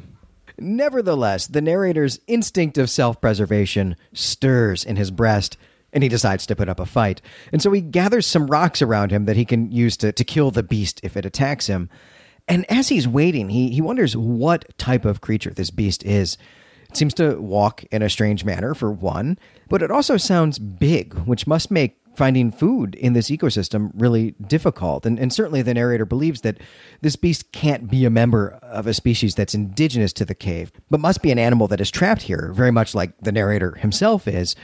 Nevertheless, 0.58 1.48
the 1.48 1.60
narrator's 1.60 2.22
instinct 2.28 2.78
of 2.78 2.90
self 2.90 3.20
preservation 3.20 3.98
stirs 4.14 4.86
in 4.86 4.96
his 4.96 5.12
breast 5.12 5.58
and 5.92 6.02
he 6.02 6.08
decides 6.08 6.46
to 6.46 6.56
put 6.56 6.70
up 6.70 6.80
a 6.80 6.86
fight. 6.86 7.22
And 7.52 7.62
so 7.62 7.74
he 7.74 7.82
gathers 7.82 8.26
some 8.26 8.48
rocks 8.48 8.82
around 8.82 9.12
him 9.12 9.26
that 9.26 9.36
he 9.36 9.44
can 9.44 9.70
use 9.70 9.98
to, 9.98 10.14
to 10.14 10.24
kill 10.24 10.50
the 10.50 10.64
beast 10.64 11.02
if 11.04 11.18
it 11.18 11.26
attacks 11.26 11.68
him. 11.68 11.90
And 12.50 12.70
as 12.70 12.90
he's 12.90 13.08
waiting, 13.08 13.50
he, 13.50 13.70
he 13.70 13.80
wonders 13.80 14.18
what 14.18 14.78
type 14.78 15.06
of 15.06 15.22
creature 15.22 15.52
this 15.52 15.70
beast 15.70 16.04
is. 16.04 16.38
It 16.90 16.98
seems 16.98 17.14
to 17.16 17.40
walk 17.40 17.84
in 17.92 18.02
a 18.02 18.10
strange 18.10 18.44
manner, 18.44 18.74
for 18.74 18.92
one, 18.92 19.38
but 19.70 19.84
it 19.84 19.92
also 19.92 20.18
sounds 20.18 20.58
big, 20.58 21.14
which 21.14 21.46
must 21.46 21.70
make 21.70 21.98
finding 22.16 22.52
food 22.52 22.96
in 22.96 23.14
this 23.14 23.30
ecosystem 23.30 23.92
really 23.94 24.32
difficult. 24.46 25.06
And, 25.06 25.20
and 25.20 25.32
certainly 25.32 25.62
the 25.62 25.76
narrator 25.76 26.06
believes 26.06 26.42
that 26.42 26.58
this 27.02 27.16
beast 27.16 27.52
can't 27.52 27.90
be 27.90 28.04
a 28.04 28.10
member 28.10 28.60
of 28.64 28.88
a 28.88 28.94
species 28.94 29.36
that's 29.36 29.54
indigenous 29.54 30.12
to 30.14 30.26
the 30.26 30.36
cave, 30.36 30.72
but 30.90 31.00
must 31.00 31.22
be 31.22 31.32
an 31.32 31.40
animal 31.40 31.68
that 31.68 31.80
is 31.80 31.92
trapped 31.92 32.24
here, 32.24 32.52
very 32.54 32.72
much 32.72 32.96
like 32.96 33.14
the 33.22 33.32
narrator 33.32 33.76
himself 33.76 34.28
is. 34.28 34.56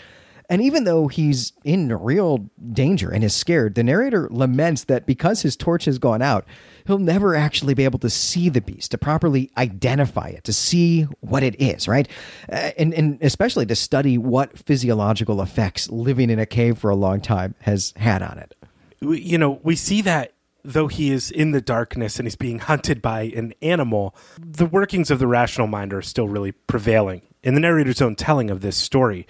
And 0.49 0.61
even 0.61 0.83
though 0.83 1.07
he's 1.07 1.53
in 1.63 1.91
real 1.93 2.49
danger 2.71 3.09
and 3.09 3.23
is 3.23 3.33
scared, 3.33 3.75
the 3.75 3.83
narrator 3.83 4.27
laments 4.31 4.85
that 4.85 5.05
because 5.05 5.41
his 5.41 5.55
torch 5.55 5.85
has 5.85 5.97
gone 5.97 6.21
out, 6.21 6.45
he'll 6.85 6.99
never 6.99 7.35
actually 7.35 7.73
be 7.73 7.83
able 7.83 7.99
to 7.99 8.09
see 8.09 8.49
the 8.49 8.61
beast, 8.61 8.91
to 8.91 8.97
properly 8.97 9.51
identify 9.57 10.27
it, 10.27 10.43
to 10.43 10.53
see 10.53 11.03
what 11.21 11.43
it 11.43 11.59
is, 11.61 11.87
right? 11.87 12.07
Uh, 12.51 12.71
and, 12.77 12.93
and 12.93 13.17
especially 13.21 13.65
to 13.65 13.75
study 13.75 14.17
what 14.17 14.57
physiological 14.57 15.41
effects 15.41 15.89
living 15.89 16.29
in 16.29 16.39
a 16.39 16.45
cave 16.45 16.77
for 16.77 16.89
a 16.89 16.95
long 16.95 17.21
time 17.21 17.55
has 17.61 17.93
had 17.97 18.21
on 18.21 18.37
it. 18.37 18.55
You 19.01 19.37
know, 19.37 19.59
we 19.63 19.75
see 19.75 20.01
that 20.01 20.33
though 20.63 20.87
he 20.87 21.11
is 21.11 21.31
in 21.31 21.51
the 21.51 21.61
darkness 21.61 22.17
and 22.17 22.25
he's 22.25 22.35
being 22.35 22.59
hunted 22.59 23.01
by 23.01 23.23
an 23.35 23.53
animal, 23.61 24.15
the 24.39 24.65
workings 24.65 25.11
of 25.11 25.19
the 25.19 25.27
rational 25.27 25.67
mind 25.67 25.93
are 25.93 26.01
still 26.01 26.27
really 26.27 26.51
prevailing. 26.51 27.21
In 27.43 27.53
the 27.53 27.59
narrator's 27.59 28.01
own 28.01 28.15
telling 28.15 28.49
of 28.49 28.61
this 28.61 28.75
story, 28.75 29.27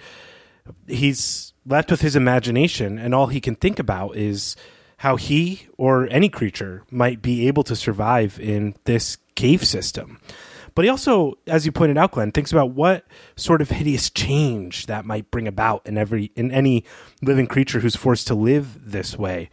he's 0.86 1.52
left 1.64 1.90
with 1.90 2.00
his 2.00 2.16
imagination, 2.16 2.98
and 2.98 3.14
all 3.14 3.26
he 3.26 3.40
can 3.40 3.54
think 3.54 3.78
about 3.78 4.16
is 4.16 4.56
how 4.98 5.16
he 5.16 5.66
or 5.76 6.08
any 6.10 6.28
creature 6.28 6.84
might 6.90 7.20
be 7.20 7.46
able 7.48 7.62
to 7.64 7.76
survive 7.76 8.38
in 8.40 8.74
this 8.84 9.18
cave 9.34 9.64
system. 9.64 10.20
But 10.74 10.84
he 10.84 10.90
also, 10.90 11.38
as 11.46 11.64
you 11.64 11.72
pointed 11.72 11.96
out, 11.96 12.12
Glenn, 12.12 12.32
thinks 12.32 12.52
about 12.52 12.72
what 12.72 13.06
sort 13.34 13.62
of 13.62 13.70
hideous 13.70 14.10
change 14.10 14.86
that 14.86 15.06
might 15.06 15.30
bring 15.30 15.48
about 15.48 15.86
in 15.86 15.96
every 15.96 16.32
in 16.36 16.50
any 16.52 16.84
living 17.22 17.46
creature 17.46 17.80
who's 17.80 17.96
forced 17.96 18.26
to 18.26 18.34
live 18.34 18.90
this 18.90 19.18
way. 19.18 19.48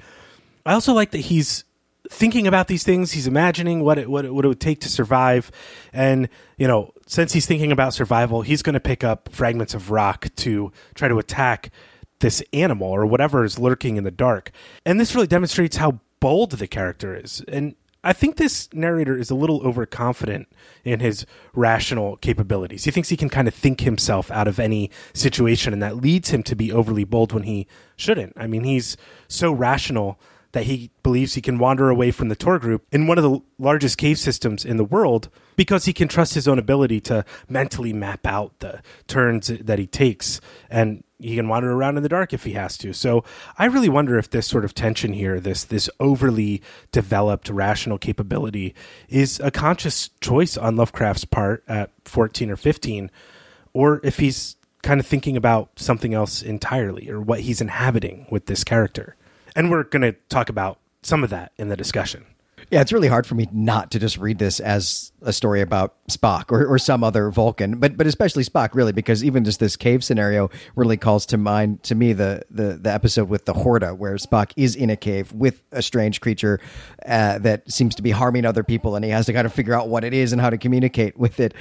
I 0.66 0.74
also 0.74 0.94
like 0.94 1.12
that 1.12 1.20
he's 1.20 1.64
thinking 2.10 2.48
about 2.48 2.68
these 2.68 2.84
things. 2.84 3.12
He's 3.12 3.28
imagining 3.28 3.84
what 3.84 3.98
it, 3.98 4.10
what 4.10 4.26
it, 4.26 4.34
what 4.34 4.46
it 4.46 4.48
would 4.48 4.60
take 4.60 4.82
to 4.82 4.90
survive, 4.90 5.52
and 5.92 6.30
you 6.58 6.68
know, 6.68 6.94
since 7.08 7.34
he's 7.34 7.46
thinking 7.46 7.72
about 7.72 7.94
survival, 7.94 8.42
he's 8.42 8.62
going 8.62 8.74
to 8.74 8.80
pick 8.80 9.04
up 9.04 9.30
fragments 9.32 9.74
of 9.74 9.92
rock 9.92 10.28
to 10.38 10.72
try 10.96 11.08
to 11.08 11.20
attack 11.20 11.72
this 12.20 12.42
animal 12.54 12.88
or 12.88 13.06
whatever 13.06 13.44
is 13.44 13.60
lurking 13.60 13.98
in 13.98 14.04
the 14.04 14.12
dark. 14.12 14.52
And 14.86 15.00
this 15.00 15.14
really 15.14 15.28
demonstrates 15.28 15.78
how 15.78 16.00
bold 16.20 16.52
the 16.52 16.68
character 16.68 17.16
is. 17.16 17.44
And 17.50 17.76
I 18.06 18.12
think 18.12 18.36
this 18.36 18.68
narrator 18.74 19.18
is 19.18 19.30
a 19.30 19.36
little 19.36 19.66
overconfident 19.66 20.48
in 20.84 21.00
his 21.00 21.26
rational 21.54 22.18
capabilities. 22.18 22.84
He 22.84 22.92
thinks 22.92 23.10
he 23.10 23.18
can 23.18 23.30
kind 23.30 23.48
of 23.48 23.54
think 23.54 23.82
himself 23.82 24.30
out 24.32 24.48
of 24.48 24.60
any 24.60 24.92
situation, 25.14 25.72
and 25.72 25.82
that 25.82 25.98
leads 25.98 26.30
him 26.30 26.44
to 26.44 26.56
be 26.56 26.72
overly 26.72 27.06
bold 27.06 27.32
when 27.32 27.44
he 27.44 27.68
shouldn't. 27.96 28.34
I 28.36 28.48
mean, 28.48 28.66
he's 28.66 28.98
so 29.30 29.54
rational 29.54 30.20
that 30.54 30.64
he 30.64 30.92
believes 31.02 31.34
he 31.34 31.42
can 31.42 31.58
wander 31.58 31.90
away 31.90 32.12
from 32.12 32.30
the 32.30 32.36
tour 32.36 32.58
group 32.58 32.86
in 32.92 33.08
one 33.08 33.18
of 33.18 33.24
the 33.24 33.40
largest 33.60 33.98
cave 33.98 34.18
systems 34.18 34.64
in 34.64 34.78
the 34.78 34.86
world 34.86 35.30
because 35.56 35.86
he 35.86 35.94
can 35.94 36.08
trust 36.08 36.36
his 36.36 36.48
own 36.48 36.58
ability 36.58 37.02
to 37.02 37.26
mentally 37.50 37.92
map 37.92 38.26
out 38.26 38.58
the 38.60 38.82
turns 39.08 39.48
that 39.48 39.80
he 39.80 39.86
takes 39.86 40.40
and 40.70 41.04
he 41.20 41.36
can 41.36 41.48
wander 41.48 41.72
around 41.72 41.98
in 41.98 42.04
the 42.04 42.10
dark 42.10 42.34
if 42.34 42.44
he 42.44 42.54
has 42.54 42.78
to. 42.78 42.94
So 42.94 43.24
I 43.58 43.66
really 43.66 43.90
wonder 43.90 44.18
if 44.18 44.30
this 44.30 44.46
sort 44.46 44.66
of 44.66 44.74
tension 44.74 45.14
here, 45.14 45.40
this 45.40 45.64
this 45.64 45.90
overly 46.00 46.62
developed 46.92 47.50
rational 47.50 47.98
capability, 47.98 48.76
is 49.10 49.40
a 49.40 49.50
conscious 49.50 50.10
choice 50.22 50.58
on 50.58 50.76
Lovecraft's 50.76 51.26
part 51.26 51.64
at 51.68 51.92
14 52.06 52.52
or 52.52 52.58
15, 52.58 53.10
or 53.74 54.02
if 54.04 54.20
he's 54.20 54.58
kind 54.84 55.00
of 55.00 55.08
thinking 55.08 55.38
about 55.38 55.72
something 55.78 56.14
else 56.14 56.44
entirely 56.44 57.10
or 57.10 57.22
what 57.22 57.40
he's 57.40 57.62
inhabiting 57.62 58.28
with 58.30 58.48
this 58.48 58.64
character. 58.64 59.16
And 59.56 59.70
we're 59.70 59.84
going 59.84 60.02
to 60.02 60.14
talk 60.30 60.50
about 60.50 60.80
some 61.02 61.24
of 61.24 61.30
that 61.30 61.52
in 61.58 61.70
the 61.70 61.78
discussion. 61.78 62.26
Yeah, 62.72 62.82
it's 62.82 62.94
really 62.94 63.08
hard 63.08 63.26
for 63.26 63.36
me 63.36 63.48
not 63.52 63.92
to 63.92 64.00
just 64.00 64.18
read 64.18 64.40
this 64.40 64.60
as 64.60 65.12
a 65.22 65.34
story 65.34 65.62
about 65.62 65.96
Spock 66.08 66.52
or, 66.52 66.66
or 66.66 66.78
some 66.78 67.04
other 67.04 67.30
Vulcan, 67.30 67.80
but 67.80 67.98
but 67.98 68.08
especially 68.08 68.44
Spock, 68.44 68.74
really, 68.74 68.92
because 68.92 69.24
even 69.24 69.44
just 69.44 69.60
this 69.60 69.76
cave 69.76 70.04
scenario 70.04 70.50
really 70.76 70.98
calls 70.98 71.26
to 71.28 71.38
mind 71.38 71.84
to 71.84 71.96
me 71.96 72.14
the 72.14 72.44
the, 72.50 72.78
the 72.82 72.92
episode 72.92 73.30
with 73.30 73.46
the 73.46 73.54
Horta, 73.54 73.96
where 73.96 74.16
Spock 74.16 74.52
is 74.58 74.76
in 74.76 74.90
a 74.90 74.98
cave 74.98 75.32
with 75.32 75.64
a 75.72 75.82
strange 75.82 76.22
creature 76.22 76.60
uh, 77.08 77.40
that 77.40 77.70
seems 77.72 77.96
to 77.96 78.02
be 78.02 78.12
harming 78.12 78.46
other 78.46 78.64
people, 78.64 78.96
and 78.96 79.06
he 79.06 79.12
has 79.12 79.26
to 79.28 79.34
kind 79.34 79.46
of 79.46 79.54
figure 79.54 79.74
out 79.74 79.88
what 79.88 80.04
it 80.04 80.14
is 80.14 80.34
and 80.34 80.42
how 80.42 80.50
to 80.50 80.58
communicate 80.58 81.18
with 81.18 81.40
it. 81.40 81.54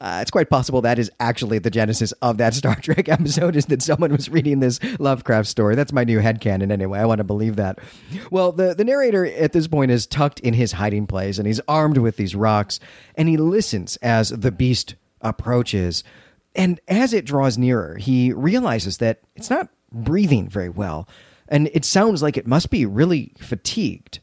Uh, 0.00 0.18
it's 0.20 0.30
quite 0.30 0.50
possible 0.50 0.82
that 0.82 0.98
is 0.98 1.10
actually 1.20 1.58
the 1.58 1.70
genesis 1.70 2.12
of 2.22 2.38
that 2.38 2.54
Star 2.66 2.76
Trek 2.76 3.08
episode, 3.08 3.56
is 3.56 3.66
that 3.66 3.82
someone 3.82 4.12
was 4.12 4.28
reading 4.28 4.60
this 4.60 4.78
Lovecraft 4.98 5.48
story. 5.48 5.74
That's 5.74 5.92
my 5.92 6.04
new 6.04 6.20
headcanon 6.20 6.70
anyway. 6.70 6.98
I 6.98 7.06
want 7.06 7.18
to 7.18 7.24
believe 7.24 7.56
that. 7.56 7.78
Well, 8.30 8.52
the, 8.52 8.74
the 8.74 8.84
narrator 8.84 9.26
at 9.26 9.52
this 9.52 9.66
point 9.66 9.90
is 9.90 10.06
tucked 10.06 10.40
in 10.46 10.54
his 10.54 10.72
hiding 10.72 11.06
place, 11.06 11.38
and 11.38 11.46
he's 11.46 11.60
armed 11.68 11.98
with 11.98 12.16
these 12.16 12.34
rocks, 12.34 12.78
and 13.14 13.28
he 13.28 13.36
listens 13.36 13.96
as 13.96 14.30
the 14.30 14.52
beast 14.52 14.94
approaches. 15.20 16.04
And 16.54 16.80
as 16.88 17.12
it 17.12 17.26
draws 17.26 17.58
nearer, 17.58 17.96
he 17.96 18.32
realizes 18.32 18.98
that 18.98 19.20
it's 19.34 19.50
not 19.50 19.68
breathing 19.92 20.48
very 20.48 20.68
well, 20.68 21.08
and 21.48 21.68
it 21.72 21.84
sounds 21.84 22.22
like 22.22 22.36
it 22.36 22.46
must 22.46 22.70
be 22.70 22.86
really 22.86 23.32
fatigued. 23.38 24.20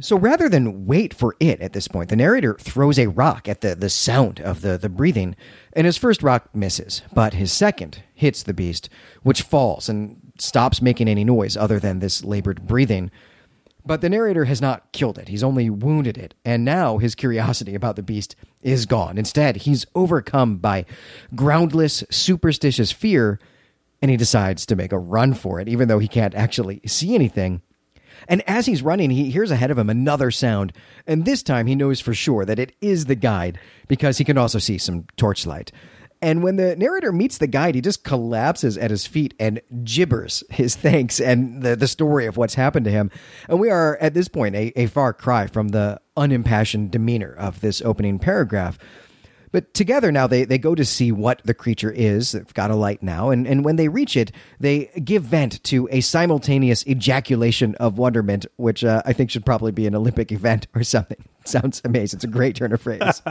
So 0.00 0.18
rather 0.18 0.50
than 0.50 0.86
wait 0.86 1.14
for 1.14 1.34
it 1.40 1.60
at 1.62 1.72
this 1.72 1.88
point, 1.88 2.10
the 2.10 2.16
narrator 2.16 2.54
throws 2.60 2.98
a 2.98 3.06
rock 3.06 3.48
at 3.48 3.62
the, 3.62 3.74
the 3.74 3.88
sound 3.88 4.38
of 4.40 4.60
the, 4.60 4.76
the 4.76 4.90
breathing, 4.90 5.34
and 5.72 5.86
his 5.86 5.96
first 5.96 6.22
rock 6.22 6.54
misses, 6.54 7.02
but 7.14 7.34
his 7.34 7.52
second 7.52 8.02
hits 8.14 8.42
the 8.42 8.52
beast, 8.52 8.90
which 9.22 9.42
falls 9.42 9.88
and 9.88 10.32
stops 10.38 10.82
making 10.82 11.08
any 11.08 11.24
noise 11.24 11.56
other 11.56 11.80
than 11.80 12.00
this 12.00 12.22
labored 12.22 12.66
breathing. 12.66 13.10
But 13.88 14.02
the 14.02 14.10
narrator 14.10 14.44
has 14.44 14.60
not 14.60 14.92
killed 14.92 15.18
it, 15.18 15.28
he's 15.28 15.42
only 15.42 15.70
wounded 15.70 16.18
it, 16.18 16.34
and 16.44 16.62
now 16.62 16.98
his 16.98 17.14
curiosity 17.14 17.74
about 17.74 17.96
the 17.96 18.02
beast 18.02 18.36
is 18.60 18.84
gone. 18.84 19.16
Instead, 19.16 19.56
he's 19.56 19.86
overcome 19.94 20.58
by 20.58 20.84
groundless, 21.34 22.04
superstitious 22.10 22.92
fear, 22.92 23.40
and 24.02 24.10
he 24.10 24.18
decides 24.18 24.66
to 24.66 24.76
make 24.76 24.92
a 24.92 24.98
run 24.98 25.32
for 25.32 25.58
it, 25.58 25.70
even 25.70 25.88
though 25.88 26.00
he 26.00 26.06
can't 26.06 26.34
actually 26.34 26.82
see 26.84 27.14
anything. 27.14 27.62
And 28.28 28.42
as 28.46 28.66
he's 28.66 28.82
running, 28.82 29.08
he 29.08 29.30
hears 29.30 29.50
ahead 29.50 29.70
of 29.70 29.78
him 29.78 29.88
another 29.88 30.30
sound, 30.30 30.74
and 31.06 31.24
this 31.24 31.42
time 31.42 31.66
he 31.66 31.74
knows 31.74 31.98
for 31.98 32.12
sure 32.12 32.44
that 32.44 32.58
it 32.58 32.76
is 32.82 33.06
the 33.06 33.14
guide 33.14 33.58
because 33.88 34.18
he 34.18 34.24
can 34.24 34.36
also 34.36 34.58
see 34.58 34.76
some 34.76 35.06
torchlight. 35.16 35.72
And 36.20 36.42
when 36.42 36.56
the 36.56 36.74
narrator 36.76 37.12
meets 37.12 37.38
the 37.38 37.46
guide, 37.46 37.74
he 37.74 37.80
just 37.80 38.02
collapses 38.02 38.76
at 38.76 38.90
his 38.90 39.06
feet 39.06 39.34
and 39.38 39.60
gibbers 39.84 40.42
his 40.50 40.74
thanks 40.76 41.20
and 41.20 41.62
the, 41.62 41.76
the 41.76 41.88
story 41.88 42.26
of 42.26 42.36
what's 42.36 42.54
happened 42.54 42.84
to 42.86 42.90
him. 42.90 43.10
And 43.48 43.60
we 43.60 43.70
are, 43.70 43.96
at 44.00 44.14
this 44.14 44.28
point, 44.28 44.54
a, 44.54 44.72
a 44.76 44.86
far 44.86 45.12
cry 45.12 45.46
from 45.46 45.68
the 45.68 46.00
unimpassioned 46.16 46.90
demeanor 46.90 47.32
of 47.32 47.60
this 47.60 47.80
opening 47.82 48.18
paragraph. 48.18 48.78
But 49.50 49.72
together 49.72 50.12
now 50.12 50.26
they, 50.26 50.44
they 50.44 50.58
go 50.58 50.74
to 50.74 50.84
see 50.84 51.12
what 51.12 51.40
the 51.44 51.54
creature 51.54 51.90
is. 51.90 52.32
They've 52.32 52.54
got 52.54 52.70
a 52.70 52.76
light 52.76 53.02
now. 53.02 53.30
And, 53.30 53.46
and 53.46 53.64
when 53.64 53.76
they 53.76 53.88
reach 53.88 54.16
it, 54.16 54.32
they 54.60 54.90
give 55.02 55.22
vent 55.22 55.62
to 55.64 55.88
a 55.90 56.00
simultaneous 56.00 56.86
ejaculation 56.86 57.74
of 57.76 57.98
wonderment, 57.98 58.46
which 58.56 58.84
uh, 58.84 59.02
I 59.06 59.12
think 59.12 59.30
should 59.30 59.46
probably 59.46 59.72
be 59.72 59.86
an 59.86 59.94
Olympic 59.94 60.32
event 60.32 60.66
or 60.74 60.82
something. 60.84 61.24
Sounds 61.48 61.80
amazing. 61.84 62.18
It's 62.18 62.24
a 62.24 62.28
great 62.28 62.56
turn 62.56 62.72
of 62.72 62.80
phrase. 62.82 63.22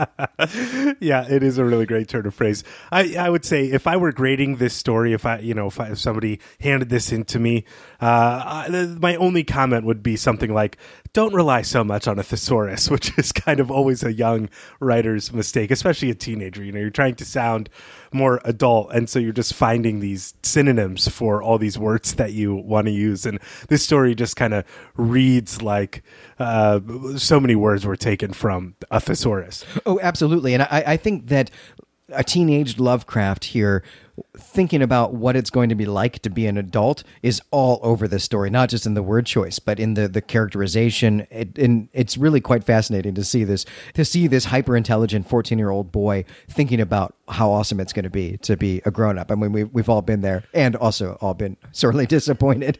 yeah, 1.00 1.26
it 1.28 1.42
is 1.42 1.56
a 1.58 1.64
really 1.64 1.86
great 1.86 2.08
turn 2.08 2.26
of 2.26 2.34
phrase. 2.34 2.64
I, 2.90 3.14
I 3.16 3.30
would 3.30 3.44
say 3.44 3.66
if 3.66 3.86
I 3.86 3.96
were 3.96 4.10
grading 4.10 4.56
this 4.56 4.74
story, 4.74 5.12
if 5.12 5.24
I, 5.24 5.38
you 5.38 5.54
know, 5.54 5.68
if, 5.68 5.78
I, 5.78 5.90
if 5.90 5.98
somebody 5.98 6.40
handed 6.60 6.88
this 6.88 7.12
in 7.12 7.24
to 7.26 7.38
me, 7.38 7.64
uh, 8.00 8.66
I, 8.66 8.96
my 8.98 9.14
only 9.16 9.44
comment 9.44 9.84
would 9.84 10.02
be 10.02 10.16
something 10.16 10.52
like, 10.52 10.78
don't 11.12 11.32
rely 11.32 11.62
so 11.62 11.84
much 11.84 12.08
on 12.08 12.18
a 12.18 12.22
thesaurus, 12.22 12.90
which 12.90 13.16
is 13.16 13.30
kind 13.30 13.60
of 13.60 13.70
always 13.70 14.02
a 14.02 14.12
young 14.12 14.48
writer's 14.80 15.32
mistake, 15.32 15.70
especially 15.70 16.10
a 16.10 16.14
teenager. 16.14 16.64
You 16.64 16.72
know, 16.72 16.80
you're 16.80 16.90
trying 16.90 17.14
to 17.16 17.24
sound 17.24 17.70
more 18.12 18.40
adult, 18.44 18.92
and 18.92 19.08
so 19.08 19.18
you're 19.18 19.32
just 19.32 19.54
finding 19.54 20.00
these 20.00 20.34
synonyms 20.42 21.08
for 21.08 21.42
all 21.42 21.58
these 21.58 21.78
words 21.78 22.14
that 22.14 22.32
you 22.32 22.54
want 22.54 22.86
to 22.86 22.92
use. 22.92 23.26
And 23.26 23.38
this 23.68 23.82
story 23.82 24.14
just 24.14 24.36
kind 24.36 24.54
of 24.54 24.64
reads 24.96 25.62
like 25.62 26.02
uh, 26.38 26.80
so 27.16 27.40
many 27.40 27.54
words 27.54 27.84
were 27.86 27.96
taken 27.96 28.32
from 28.32 28.74
a 28.90 29.00
thesaurus. 29.00 29.64
Oh, 29.86 29.98
absolutely. 30.02 30.54
And 30.54 30.62
I, 30.64 30.84
I 30.86 30.96
think 30.96 31.28
that 31.28 31.50
a 32.10 32.24
teenage 32.24 32.78
Lovecraft 32.78 33.44
here 33.44 33.82
thinking 34.36 34.82
about 34.82 35.14
what 35.14 35.36
it's 35.36 35.50
going 35.50 35.68
to 35.68 35.74
be 35.74 35.86
like 35.86 36.20
to 36.20 36.30
be 36.30 36.46
an 36.46 36.56
adult 36.56 37.04
is 37.22 37.40
all 37.50 37.80
over 37.82 38.06
the 38.06 38.18
story, 38.18 38.50
not 38.50 38.68
just 38.68 38.86
in 38.86 38.94
the 38.94 39.02
word 39.02 39.26
choice, 39.26 39.58
but 39.58 39.78
in 39.78 39.94
the 39.94 40.08
the 40.08 40.20
characterization. 40.20 41.26
It, 41.30 41.58
and 41.58 41.88
it's 41.92 42.16
really 42.16 42.40
quite 42.40 42.64
fascinating 42.64 43.14
to 43.14 43.24
see 43.24 43.44
this 43.44 43.64
to 43.94 44.04
see 44.04 44.26
this 44.26 44.46
hyper 44.46 44.76
intelligent 44.76 45.28
fourteen 45.28 45.58
year 45.58 45.70
old 45.70 45.92
boy 45.92 46.24
thinking 46.48 46.80
about 46.80 47.14
how 47.28 47.50
awesome 47.50 47.80
it's 47.80 47.92
going 47.92 48.04
to 48.04 48.10
be 48.10 48.36
to 48.38 48.56
be 48.56 48.82
a 48.84 48.90
grown 48.90 49.18
up. 49.18 49.30
I 49.30 49.34
mean, 49.34 49.52
we 49.52 49.64
we've 49.64 49.88
all 49.88 50.02
been 50.02 50.20
there, 50.20 50.44
and 50.54 50.76
also 50.76 51.18
all 51.20 51.34
been 51.34 51.56
sorely 51.72 52.06
disappointed. 52.18 52.78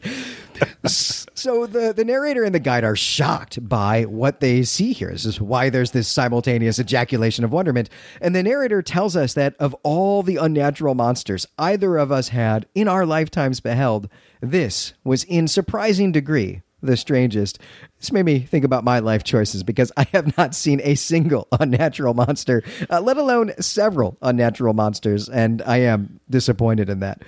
so 0.85 1.65
the 1.65 1.93
the 1.93 2.05
narrator 2.05 2.43
and 2.43 2.53
the 2.53 2.59
guide 2.59 2.83
are 2.83 2.95
shocked 2.95 3.67
by 3.67 4.03
what 4.03 4.39
they 4.39 4.63
see 4.63 4.93
here. 4.93 5.11
This 5.11 5.25
is 5.25 5.41
why 5.41 5.69
there's 5.69 5.91
this 5.91 6.07
simultaneous 6.07 6.79
ejaculation 6.79 7.43
of 7.43 7.51
wonderment, 7.51 7.89
and 8.21 8.35
the 8.35 8.43
narrator 8.43 8.81
tells 8.81 9.15
us 9.15 9.33
that 9.33 9.55
of 9.59 9.75
all 9.83 10.23
the 10.23 10.37
unnatural 10.37 10.95
monsters 10.95 11.47
either 11.57 11.97
of 11.97 12.11
us 12.11 12.29
had 12.29 12.65
in 12.75 12.87
our 12.87 13.05
lifetimes 13.05 13.59
beheld, 13.59 14.09
this 14.41 14.93
was 15.03 15.23
in 15.25 15.47
surprising 15.47 16.11
degree 16.11 16.61
the 16.81 16.97
strangest. 16.97 17.59
This 17.99 18.11
made 18.11 18.25
me 18.25 18.39
think 18.39 18.63
about 18.63 18.83
my 18.83 18.99
life 18.99 19.23
choices 19.23 19.63
because 19.63 19.91
I 19.97 20.05
have 20.13 20.37
not 20.37 20.55
seen 20.55 20.81
a 20.83 20.95
single 20.95 21.47
unnatural 21.59 22.13
monster, 22.13 22.63
uh, 22.89 23.01
let 23.01 23.17
alone 23.17 23.51
several 23.59 24.17
unnatural 24.21 24.73
monsters, 24.73 25.29
and 25.29 25.61
I 25.63 25.77
am 25.77 26.19
disappointed 26.29 26.89
in 26.89 26.99
that. 27.01 27.21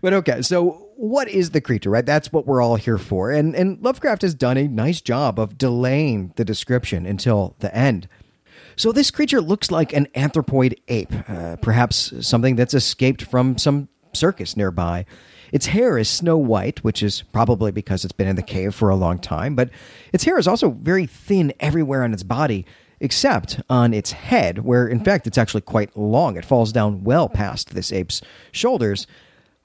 But 0.00 0.12
okay, 0.12 0.42
so 0.42 0.88
what 0.96 1.28
is 1.28 1.50
the 1.50 1.60
creature, 1.60 1.90
right? 1.90 2.04
That's 2.04 2.32
what 2.32 2.46
we're 2.46 2.62
all 2.62 2.76
here 2.76 2.98
for. 2.98 3.30
And 3.30 3.54
and 3.54 3.80
Lovecraft 3.82 4.22
has 4.22 4.34
done 4.34 4.56
a 4.56 4.68
nice 4.68 5.00
job 5.00 5.38
of 5.38 5.58
delaying 5.58 6.32
the 6.36 6.44
description 6.44 7.06
until 7.06 7.54
the 7.60 7.74
end. 7.74 8.08
So 8.76 8.92
this 8.92 9.10
creature 9.10 9.40
looks 9.40 9.70
like 9.70 9.92
an 9.92 10.06
anthropoid 10.14 10.78
ape, 10.86 11.12
uh, 11.28 11.56
perhaps 11.56 12.12
something 12.20 12.54
that's 12.54 12.74
escaped 12.74 13.22
from 13.22 13.58
some 13.58 13.88
circus 14.12 14.56
nearby. 14.56 15.04
Its 15.52 15.66
hair 15.66 15.98
is 15.98 16.08
snow 16.08 16.36
white, 16.36 16.84
which 16.84 17.02
is 17.02 17.22
probably 17.32 17.72
because 17.72 18.04
it's 18.04 18.12
been 18.12 18.28
in 18.28 18.36
the 18.36 18.42
cave 18.42 18.74
for 18.74 18.88
a 18.88 18.96
long 18.96 19.18
time, 19.18 19.56
but 19.56 19.70
its 20.12 20.24
hair 20.24 20.38
is 20.38 20.46
also 20.46 20.70
very 20.70 21.06
thin 21.06 21.52
everywhere 21.58 22.04
on 22.04 22.12
its 22.12 22.22
body, 22.22 22.66
except 23.00 23.60
on 23.70 23.94
its 23.94 24.12
head, 24.12 24.58
where 24.58 24.86
in 24.86 25.02
fact 25.02 25.26
it's 25.26 25.38
actually 25.38 25.62
quite 25.62 25.96
long. 25.96 26.36
It 26.36 26.44
falls 26.44 26.72
down 26.72 27.02
well 27.02 27.28
past 27.28 27.74
this 27.74 27.92
ape's 27.92 28.20
shoulders. 28.52 29.06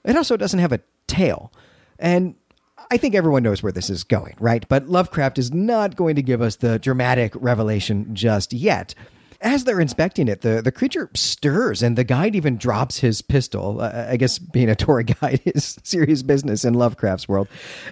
It 0.04 0.16
also 0.16 0.36
doesn't 0.36 0.60
have 0.60 0.72
a 0.72 0.80
tail. 1.06 1.52
And 1.98 2.34
I 2.90 2.96
think 2.96 3.14
everyone 3.14 3.42
knows 3.42 3.62
where 3.62 3.72
this 3.72 3.88
is 3.88 4.04
going, 4.04 4.34
right? 4.38 4.66
But 4.68 4.88
Lovecraft 4.88 5.38
is 5.38 5.52
not 5.52 5.96
going 5.96 6.16
to 6.16 6.22
give 6.22 6.42
us 6.42 6.56
the 6.56 6.78
dramatic 6.78 7.32
revelation 7.36 8.14
just 8.14 8.52
yet. 8.52 8.94
As 9.44 9.64
they're 9.64 9.80
inspecting 9.80 10.26
it, 10.26 10.40
the, 10.40 10.62
the 10.62 10.72
creature 10.72 11.10
stirs 11.14 11.82
and 11.82 11.96
the 11.96 12.02
guide 12.02 12.34
even 12.34 12.56
drops 12.56 12.98
his 12.98 13.20
pistol. 13.20 13.80
Uh, 13.80 14.06
I 14.08 14.16
guess 14.16 14.38
being 14.38 14.70
a 14.70 14.74
tour 14.74 15.02
guide 15.20 15.42
is 15.44 15.78
serious 15.82 16.22
business 16.22 16.64
in 16.64 16.72
Lovecraft's 16.72 17.28
world. 17.28 17.46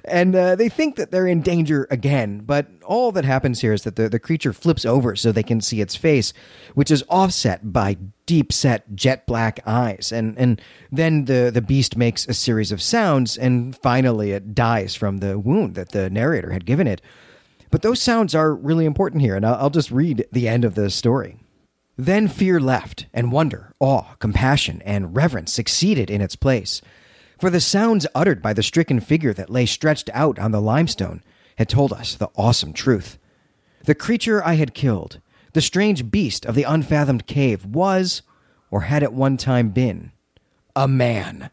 And 0.06 0.34
uh, 0.34 0.56
they 0.56 0.70
think 0.70 0.96
that 0.96 1.10
they're 1.10 1.26
in 1.26 1.42
danger 1.42 1.86
again. 1.90 2.40
But 2.40 2.68
all 2.84 3.12
that 3.12 3.26
happens 3.26 3.60
here 3.60 3.74
is 3.74 3.82
that 3.82 3.96
the, 3.96 4.08
the 4.08 4.18
creature 4.18 4.54
flips 4.54 4.86
over 4.86 5.14
so 5.14 5.30
they 5.30 5.42
can 5.42 5.60
see 5.60 5.82
its 5.82 5.94
face, 5.94 6.32
which 6.74 6.90
is 6.90 7.04
offset 7.10 7.70
by 7.70 7.98
deep 8.24 8.50
set 8.50 8.96
jet 8.96 9.26
black 9.26 9.60
eyes. 9.66 10.10
And, 10.10 10.36
and 10.38 10.60
then 10.90 11.26
the, 11.26 11.50
the 11.52 11.60
beast 11.62 11.98
makes 11.98 12.26
a 12.26 12.34
series 12.34 12.72
of 12.72 12.80
sounds 12.80 13.36
and 13.36 13.76
finally 13.76 14.32
it 14.32 14.54
dies 14.54 14.94
from 14.94 15.18
the 15.18 15.38
wound 15.38 15.74
that 15.74 15.90
the 15.90 16.08
narrator 16.08 16.50
had 16.50 16.64
given 16.64 16.86
it. 16.86 17.02
But 17.72 17.80
those 17.80 18.02
sounds 18.02 18.34
are 18.34 18.54
really 18.54 18.84
important 18.84 19.22
here, 19.22 19.34
and 19.34 19.46
I'll 19.46 19.70
just 19.70 19.90
read 19.90 20.26
the 20.30 20.46
end 20.46 20.66
of 20.66 20.74
the 20.74 20.90
story. 20.90 21.41
Then 21.96 22.28
fear 22.28 22.58
left, 22.58 23.06
and 23.12 23.32
wonder, 23.32 23.74
awe, 23.78 24.14
compassion, 24.18 24.82
and 24.84 25.14
reverence 25.14 25.52
succeeded 25.52 26.10
in 26.10 26.20
its 26.20 26.36
place. 26.36 26.80
For 27.38 27.50
the 27.50 27.60
sounds 27.60 28.06
uttered 28.14 28.40
by 28.40 28.52
the 28.52 28.62
stricken 28.62 29.00
figure 29.00 29.32
that 29.34 29.50
lay 29.50 29.66
stretched 29.66 30.08
out 30.14 30.38
on 30.38 30.52
the 30.52 30.60
limestone 30.60 31.22
had 31.56 31.68
told 31.68 31.92
us 31.92 32.14
the 32.14 32.30
awesome 32.36 32.72
truth. 32.72 33.18
The 33.84 33.94
creature 33.94 34.42
I 34.44 34.54
had 34.54 34.74
killed, 34.74 35.20
the 35.52 35.60
strange 35.60 36.10
beast 36.10 36.46
of 36.46 36.54
the 36.54 36.62
unfathomed 36.62 37.26
cave, 37.26 37.66
was, 37.66 38.22
or 38.70 38.82
had 38.82 39.02
at 39.02 39.12
one 39.12 39.36
time 39.36 39.70
been, 39.70 40.12
a 40.74 40.88
man. 40.88 41.50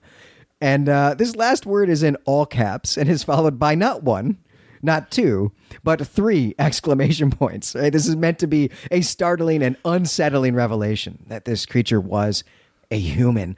And 0.61 0.87
uh, 0.87 1.15
this 1.15 1.35
last 1.35 1.65
word 1.65 1.89
is 1.89 2.03
in 2.03 2.15
all 2.25 2.45
caps 2.45 2.97
and 2.97 3.09
is 3.09 3.23
followed 3.23 3.59
by 3.59 3.75
not 3.75 4.03
one, 4.03 4.37
not 4.81 5.11
two, 5.11 5.51
but 5.83 6.05
three 6.05 6.55
exclamation 6.59 7.29
points. 7.29 7.75
Right? 7.75 7.91
This 7.91 8.07
is 8.07 8.15
meant 8.15 8.39
to 8.39 8.47
be 8.47 8.71
a 8.91 9.01
startling 9.01 9.63
and 9.63 9.77
unsettling 9.85 10.55
revelation 10.55 11.23
that 11.27 11.45
this 11.45 11.65
creature 11.65 12.01
was 12.01 12.43
a 12.91 12.97
human. 12.97 13.55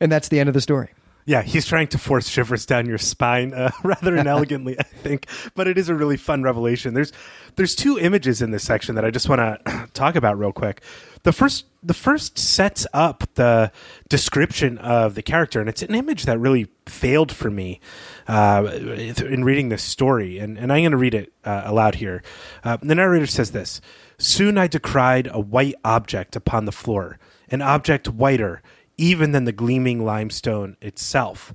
And 0.00 0.10
that's 0.10 0.28
the 0.28 0.40
end 0.40 0.48
of 0.48 0.54
the 0.54 0.60
story. 0.60 0.90
Yeah, 1.24 1.42
he's 1.42 1.66
trying 1.66 1.86
to 1.88 1.98
force 1.98 2.28
shivers 2.28 2.66
down 2.66 2.86
your 2.86 2.98
spine 2.98 3.54
uh, 3.54 3.70
rather 3.84 4.16
inelegantly, 4.22 4.78
I 4.78 4.82
think. 4.82 5.26
But 5.54 5.68
it 5.68 5.78
is 5.78 5.88
a 5.88 5.94
really 5.94 6.16
fun 6.16 6.42
revelation. 6.42 6.94
There's 6.94 7.12
there's 7.56 7.74
two 7.74 7.98
images 7.98 8.42
in 8.42 8.50
this 8.50 8.64
section 8.64 8.94
that 8.94 9.04
I 9.04 9.10
just 9.10 9.28
want 9.28 9.40
to 9.66 9.88
talk 9.94 10.16
about 10.16 10.38
real 10.38 10.52
quick. 10.52 10.82
The 11.22 11.32
first 11.32 11.66
the 11.82 11.94
first 11.94 12.38
sets 12.38 12.86
up 12.92 13.24
the 13.34 13.70
description 14.08 14.78
of 14.78 15.14
the 15.14 15.22
character, 15.22 15.60
and 15.60 15.68
it's 15.68 15.82
an 15.82 15.94
image 15.94 16.24
that 16.24 16.38
really 16.38 16.68
failed 16.86 17.30
for 17.30 17.50
me 17.50 17.80
uh, 18.26 18.68
in 18.72 19.44
reading 19.44 19.68
this 19.68 19.82
story. 19.82 20.38
And, 20.38 20.58
and 20.58 20.72
I'm 20.72 20.82
going 20.82 20.92
to 20.92 20.96
read 20.96 21.14
it 21.14 21.32
uh, 21.44 21.62
aloud 21.64 21.96
here. 21.96 22.22
Uh, 22.64 22.78
the 22.82 22.94
narrator 22.94 23.26
says 23.26 23.52
this 23.52 23.80
Soon 24.18 24.58
I 24.58 24.66
descried 24.66 25.28
a 25.32 25.40
white 25.40 25.74
object 25.84 26.36
upon 26.36 26.64
the 26.64 26.72
floor, 26.72 27.18
an 27.48 27.62
object 27.62 28.08
whiter 28.08 28.62
even 29.02 29.32
than 29.32 29.44
the 29.44 29.52
gleaming 29.52 30.04
limestone 30.04 30.76
itself. 30.80 31.52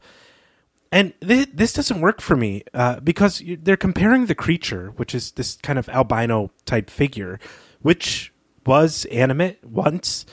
And 0.92 1.14
th- 1.26 1.50
this 1.54 1.72
doesn't 1.72 2.02
work 2.02 2.20
for 2.20 2.36
me 2.36 2.64
uh, 2.74 3.00
because 3.00 3.42
they're 3.62 3.78
comparing 3.78 4.26
the 4.26 4.36
creature, 4.36 4.94
which 4.98 5.16
is 5.16 5.32
this 5.32 5.56
kind 5.56 5.80
of 5.80 5.88
albino 5.90 6.52
type 6.66 6.90
figure, 6.90 7.40
which 7.82 8.34
was 8.66 9.06
animate 9.06 9.64
once, 9.64 10.26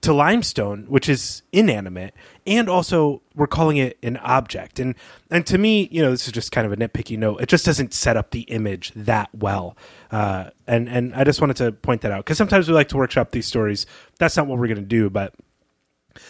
to 0.00 0.12
limestone, 0.12 0.86
which 0.88 1.08
is 1.08 1.42
inanimate, 1.52 2.14
and 2.46 2.68
also 2.68 3.22
we're 3.34 3.48
calling 3.48 3.76
it 3.76 3.98
an 4.02 4.16
object. 4.18 4.78
And 4.78 4.94
and 5.30 5.44
to 5.46 5.58
me, 5.58 5.88
you 5.90 6.02
know, 6.02 6.10
this 6.10 6.26
is 6.26 6.32
just 6.32 6.52
kind 6.52 6.66
of 6.66 6.72
a 6.72 6.76
nitpicky 6.76 7.18
note. 7.18 7.40
It 7.40 7.48
just 7.48 7.66
doesn't 7.66 7.92
set 7.92 8.16
up 8.16 8.30
the 8.30 8.42
image 8.42 8.92
that 8.94 9.28
well. 9.32 9.76
Uh, 10.10 10.50
and 10.66 10.88
and 10.88 11.14
I 11.14 11.24
just 11.24 11.40
wanted 11.40 11.56
to 11.56 11.72
point 11.72 12.02
that 12.02 12.12
out 12.12 12.24
because 12.24 12.38
sometimes 12.38 12.68
we 12.68 12.74
like 12.74 12.88
to 12.88 12.96
workshop 12.96 13.32
these 13.32 13.46
stories. 13.46 13.86
That's 14.18 14.36
not 14.36 14.46
what 14.46 14.58
we're 14.58 14.68
going 14.68 14.76
to 14.76 14.82
do, 14.82 15.10
but 15.10 15.34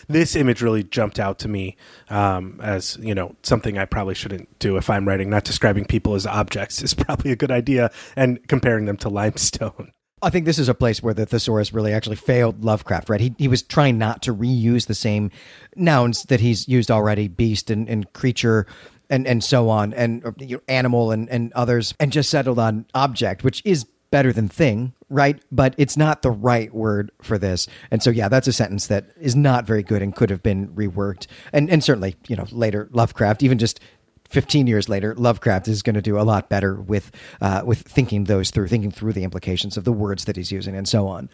this 0.08 0.36
image 0.36 0.62
really 0.62 0.82
jumped 0.82 1.18
out 1.18 1.38
to 1.40 1.48
me 1.48 1.76
um, 2.10 2.60
as 2.62 2.96
you 3.00 3.14
know 3.14 3.34
something 3.42 3.78
I 3.78 3.84
probably 3.84 4.14
shouldn't 4.14 4.58
do 4.58 4.76
if 4.76 4.90
I'm 4.90 5.06
writing. 5.06 5.30
Not 5.30 5.44
describing 5.44 5.84
people 5.84 6.14
as 6.14 6.26
objects 6.26 6.82
is 6.82 6.94
probably 6.94 7.30
a 7.32 7.36
good 7.36 7.50
idea, 7.50 7.90
and 8.16 8.46
comparing 8.48 8.86
them 8.86 8.96
to 8.98 9.08
limestone. 9.18 9.92
I 10.20 10.30
think 10.30 10.46
this 10.46 10.58
is 10.58 10.68
a 10.68 10.74
place 10.74 11.02
where 11.02 11.14
the 11.14 11.26
thesaurus 11.26 11.72
really 11.72 11.92
actually 11.92 12.16
failed 12.16 12.64
Lovecraft, 12.64 13.08
right? 13.08 13.20
He, 13.20 13.34
he 13.38 13.46
was 13.46 13.62
trying 13.62 13.98
not 13.98 14.22
to 14.22 14.34
reuse 14.34 14.86
the 14.86 14.94
same 14.94 15.30
nouns 15.76 16.24
that 16.24 16.40
he's 16.40 16.66
used 16.66 16.90
already 16.90 17.28
beast 17.28 17.70
and, 17.70 17.88
and 17.88 18.12
creature 18.14 18.66
and, 19.10 19.26
and 19.26 19.42
so 19.42 19.68
on, 19.68 19.94
and 19.94 20.22
you 20.38 20.56
know, 20.56 20.62
animal 20.68 21.12
and, 21.12 21.30
and 21.30 21.52
others, 21.52 21.94
and 21.98 22.12
just 22.12 22.30
settled 22.30 22.58
on 22.58 22.84
object, 22.94 23.42
which 23.42 23.62
is 23.64 23.86
better 24.10 24.32
than 24.32 24.48
thing, 24.48 24.94
right? 25.08 25.40
But 25.52 25.74
it's 25.78 25.96
not 25.96 26.22
the 26.22 26.30
right 26.30 26.72
word 26.72 27.10
for 27.22 27.38
this. 27.38 27.66
And 27.90 28.02
so, 28.02 28.10
yeah, 28.10 28.28
that's 28.28 28.48
a 28.48 28.52
sentence 28.52 28.86
that 28.88 29.06
is 29.20 29.36
not 29.36 29.66
very 29.66 29.82
good 29.82 30.02
and 30.02 30.14
could 30.14 30.30
have 30.30 30.42
been 30.42 30.68
reworked. 30.68 31.26
And 31.52 31.70
and 31.70 31.82
certainly, 31.82 32.16
you 32.28 32.36
know, 32.36 32.46
later 32.50 32.88
Lovecraft, 32.92 33.42
even 33.42 33.58
just 33.58 33.80
15 34.28 34.66
years 34.66 34.88
later, 34.88 35.14
Lovecraft 35.14 35.68
is 35.68 35.82
going 35.82 35.94
to 35.94 36.02
do 36.02 36.18
a 36.18 36.22
lot 36.22 36.48
better 36.48 36.74
with 36.74 37.10
uh, 37.40 37.62
with 37.64 37.80
thinking 37.82 38.24
those 38.24 38.50
through, 38.50 38.68
thinking 38.68 38.90
through 38.90 39.12
the 39.12 39.24
implications 39.24 39.76
of 39.76 39.84
the 39.84 39.92
words 39.92 40.26
that 40.26 40.36
he's 40.36 40.52
using, 40.52 40.76
and 40.76 40.86
so 40.86 41.06
on. 41.08 41.28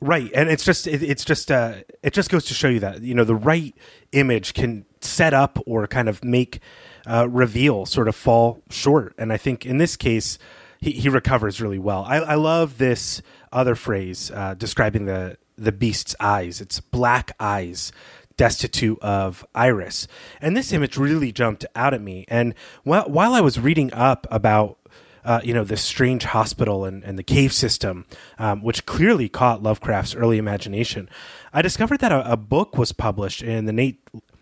Right, 0.00 0.30
and 0.34 0.48
it's 0.48 0.64
just 0.64 0.86
it, 0.86 1.02
it's 1.02 1.24
just 1.24 1.50
uh, 1.50 1.74
it 2.02 2.12
just 2.12 2.30
goes 2.30 2.44
to 2.46 2.54
show 2.54 2.68
you 2.68 2.80
that 2.80 3.02
you 3.02 3.14
know 3.14 3.24
the 3.24 3.34
right 3.34 3.74
image 4.12 4.54
can 4.54 4.84
set 5.00 5.34
up 5.34 5.58
or 5.66 5.86
kind 5.86 6.08
of 6.08 6.22
make 6.22 6.60
uh, 7.06 7.28
reveal 7.28 7.86
sort 7.86 8.06
of 8.06 8.14
fall 8.14 8.62
short, 8.70 9.14
and 9.18 9.32
I 9.32 9.36
think 9.36 9.66
in 9.66 9.78
this 9.78 9.96
case 9.96 10.38
he, 10.80 10.92
he 10.92 11.08
recovers 11.08 11.60
really 11.60 11.78
well. 11.78 12.04
I, 12.06 12.16
I 12.16 12.34
love 12.34 12.78
this 12.78 13.22
other 13.52 13.74
phrase 13.74 14.30
uh, 14.30 14.54
describing 14.54 15.06
the 15.06 15.36
the 15.56 15.72
beast's 15.72 16.14
eyes. 16.20 16.60
It's 16.60 16.80
black 16.80 17.32
eyes, 17.40 17.90
destitute 18.36 18.98
of 19.00 19.44
iris, 19.54 20.06
and 20.40 20.56
this 20.56 20.72
image 20.72 20.96
really 20.96 21.32
jumped 21.32 21.66
out 21.74 21.94
at 21.94 22.00
me. 22.00 22.24
And 22.28 22.54
while 22.84 23.08
while 23.08 23.34
I 23.34 23.40
was 23.40 23.58
reading 23.58 23.92
up 23.92 24.26
about 24.30 24.78
uh, 25.24 25.40
you 25.44 25.52
know, 25.52 25.64
this 25.64 25.82
strange 25.82 26.24
hospital 26.24 26.86
and, 26.86 27.04
and 27.04 27.18
the 27.18 27.22
cave 27.22 27.52
system, 27.52 28.06
um, 28.38 28.62
which 28.62 28.86
clearly 28.86 29.28
caught 29.28 29.62
Lovecraft's 29.62 30.14
early 30.14 30.38
imagination. 30.38 31.06
I 31.52 31.60
discovered 31.60 32.00
that 32.00 32.12
a, 32.12 32.32
a 32.32 32.36
book 32.36 32.78
was 32.78 32.92
published 32.92 33.42
in 33.42 33.66
the 33.66 33.72
late 33.74 34.00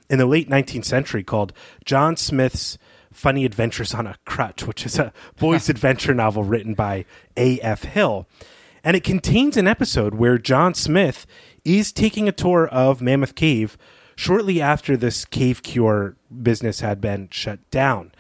in 0.09 0.19
the 0.19 0.27
late 0.27 0.49
19th 0.49 0.85
century 0.85 1.25
called 1.25 1.53
John 1.85 2.17
Smith's 2.17 2.79
Funny 3.17 3.47
Adventures 3.47 3.95
on 3.95 4.07
a 4.07 4.17
Crutch, 4.27 4.67
which 4.67 4.85
is 4.85 4.99
a 4.99 5.13
boys' 5.39 5.69
adventure 5.71 6.13
novel 6.13 6.45
written 6.45 6.75
by 6.75 7.07
A.F. 7.37 7.85
Hill. 7.85 8.27
And 8.85 8.95
it 8.97 9.05
contains 9.05 9.57
an 9.57 9.67
episode 9.67 10.15
where 10.15 10.39
John 10.39 10.75
Smith 10.75 11.27
is 11.65 11.93
taking 11.93 12.29
a 12.29 12.33
tour 12.33 12.69
of 12.69 13.01
Mammoth 13.01 13.35
Cave 13.35 13.79
shortly 14.17 14.61
after 14.61 14.97
this 14.97 15.25
cave 15.25 15.63
cure 15.63 16.17
business 16.43 16.81
had 16.81 17.01
been 17.01 17.29
shut 17.31 17.69
down. 17.71 18.13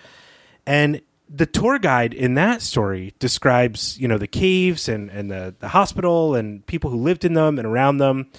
And 0.67 1.03
the 1.29 1.47
tour 1.47 1.79
guide 1.79 2.15
in 2.15 2.35
that 2.35 2.63
story 2.63 3.15
describes, 3.19 3.99
you 3.99 4.09
know, 4.09 4.19
the 4.19 4.27
caves 4.27 4.89
and, 4.89 5.11
and 5.11 5.31
the, 5.31 5.55
the 5.59 5.69
hospital 5.69 6.35
and 6.35 6.65
people 6.67 6.91
who 6.91 6.97
lived 6.97 7.25
in 7.25 7.35
them 7.35 7.59
and 7.59 7.67
around 7.67 7.99
them 7.99 8.31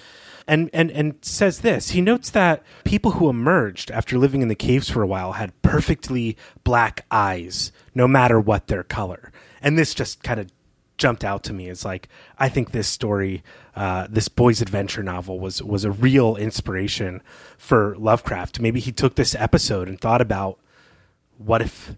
and, 0.48 0.70
and, 0.72 0.90
and 0.90 1.14
says 1.20 1.60
this. 1.60 1.90
He 1.90 2.00
notes 2.00 2.30
that 2.30 2.62
people 2.84 3.12
who 3.12 3.28
emerged 3.28 3.90
after 3.90 4.18
living 4.18 4.42
in 4.42 4.48
the 4.48 4.54
caves 4.54 4.88
for 4.88 5.02
a 5.02 5.06
while 5.06 5.32
had 5.32 5.60
perfectly 5.62 6.36
black 6.64 7.04
eyes, 7.10 7.70
no 7.94 8.08
matter 8.08 8.40
what 8.40 8.66
their 8.66 8.82
color. 8.82 9.30
And 9.60 9.78
this 9.78 9.94
just 9.94 10.22
kind 10.22 10.40
of 10.40 10.50
jumped 10.96 11.22
out 11.22 11.44
to 11.44 11.52
me. 11.52 11.68
It's 11.68 11.84
like 11.84 12.08
I 12.38 12.48
think 12.48 12.72
this 12.72 12.88
story, 12.88 13.44
uh, 13.76 14.08
this 14.10 14.28
boy's 14.28 14.60
adventure 14.60 15.02
novel, 15.02 15.38
was 15.38 15.62
was 15.62 15.84
a 15.84 15.92
real 15.92 16.34
inspiration 16.36 17.22
for 17.56 17.94
Lovecraft. 17.98 18.58
Maybe 18.58 18.80
he 18.80 18.90
took 18.90 19.14
this 19.14 19.34
episode 19.34 19.88
and 19.88 20.00
thought 20.00 20.20
about 20.20 20.58
what 21.36 21.62
if, 21.62 21.94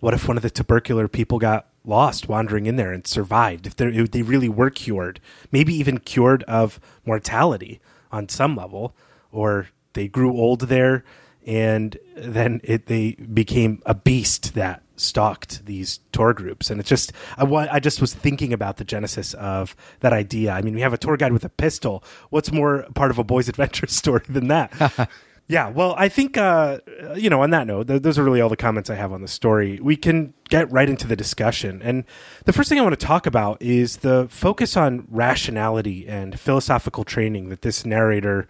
what 0.00 0.14
if 0.14 0.26
one 0.26 0.38
of 0.38 0.42
the 0.42 0.50
tubercular 0.50 1.08
people 1.08 1.38
got 1.38 1.66
lost 1.84 2.28
wandering 2.28 2.66
in 2.66 2.76
there 2.76 2.92
and 2.92 3.06
survived, 3.06 3.66
if, 3.66 3.80
if 3.80 4.10
they 4.10 4.22
really 4.22 4.48
were 4.48 4.70
cured, 4.70 5.20
maybe 5.50 5.74
even 5.74 5.98
cured 5.98 6.42
of 6.44 6.80
mortality 7.04 7.80
on 8.10 8.28
some 8.28 8.54
level, 8.56 8.94
or 9.30 9.68
they 9.94 10.08
grew 10.08 10.32
old 10.32 10.62
there 10.62 11.04
and 11.44 11.98
then 12.16 12.60
it, 12.62 12.86
they 12.86 13.12
became 13.12 13.82
a 13.84 13.94
beast 13.94 14.54
that 14.54 14.82
stalked 14.96 15.66
these 15.66 15.98
tour 16.12 16.32
groups. 16.32 16.70
And 16.70 16.78
it's 16.78 16.88
just 16.88 17.12
I, 17.36 17.44
I 17.44 17.80
just 17.80 18.00
was 18.00 18.14
thinking 18.14 18.52
about 18.52 18.76
the 18.76 18.84
genesis 18.84 19.34
of 19.34 19.74
that 20.00 20.12
idea. 20.12 20.52
I 20.52 20.62
mean 20.62 20.74
we 20.74 20.80
have 20.82 20.92
a 20.92 20.98
tour 20.98 21.16
guide 21.16 21.32
with 21.32 21.44
a 21.44 21.48
pistol. 21.48 22.04
What's 22.30 22.52
more 22.52 22.86
part 22.94 23.10
of 23.10 23.18
a 23.18 23.24
boy's 23.24 23.48
adventure 23.48 23.88
story 23.88 24.24
than 24.28 24.48
that 24.48 25.10
Yeah, 25.52 25.68
well, 25.68 25.94
I 25.98 26.08
think 26.08 26.38
uh, 26.38 26.78
you 27.14 27.28
know. 27.28 27.42
On 27.42 27.50
that 27.50 27.66
note, 27.66 27.86
th- 27.86 28.00
those 28.00 28.18
are 28.18 28.24
really 28.24 28.40
all 28.40 28.48
the 28.48 28.56
comments 28.56 28.88
I 28.88 28.94
have 28.94 29.12
on 29.12 29.20
the 29.20 29.28
story. 29.28 29.78
We 29.82 29.96
can 29.96 30.32
get 30.48 30.72
right 30.72 30.88
into 30.88 31.06
the 31.06 31.14
discussion, 31.14 31.82
and 31.82 32.04
the 32.46 32.54
first 32.54 32.70
thing 32.70 32.78
I 32.78 32.82
want 32.82 32.98
to 32.98 33.06
talk 33.06 33.26
about 33.26 33.60
is 33.60 33.98
the 33.98 34.28
focus 34.30 34.78
on 34.78 35.06
rationality 35.10 36.08
and 36.08 36.40
philosophical 36.40 37.04
training 37.04 37.50
that 37.50 37.60
this 37.60 37.84
narrator 37.84 38.48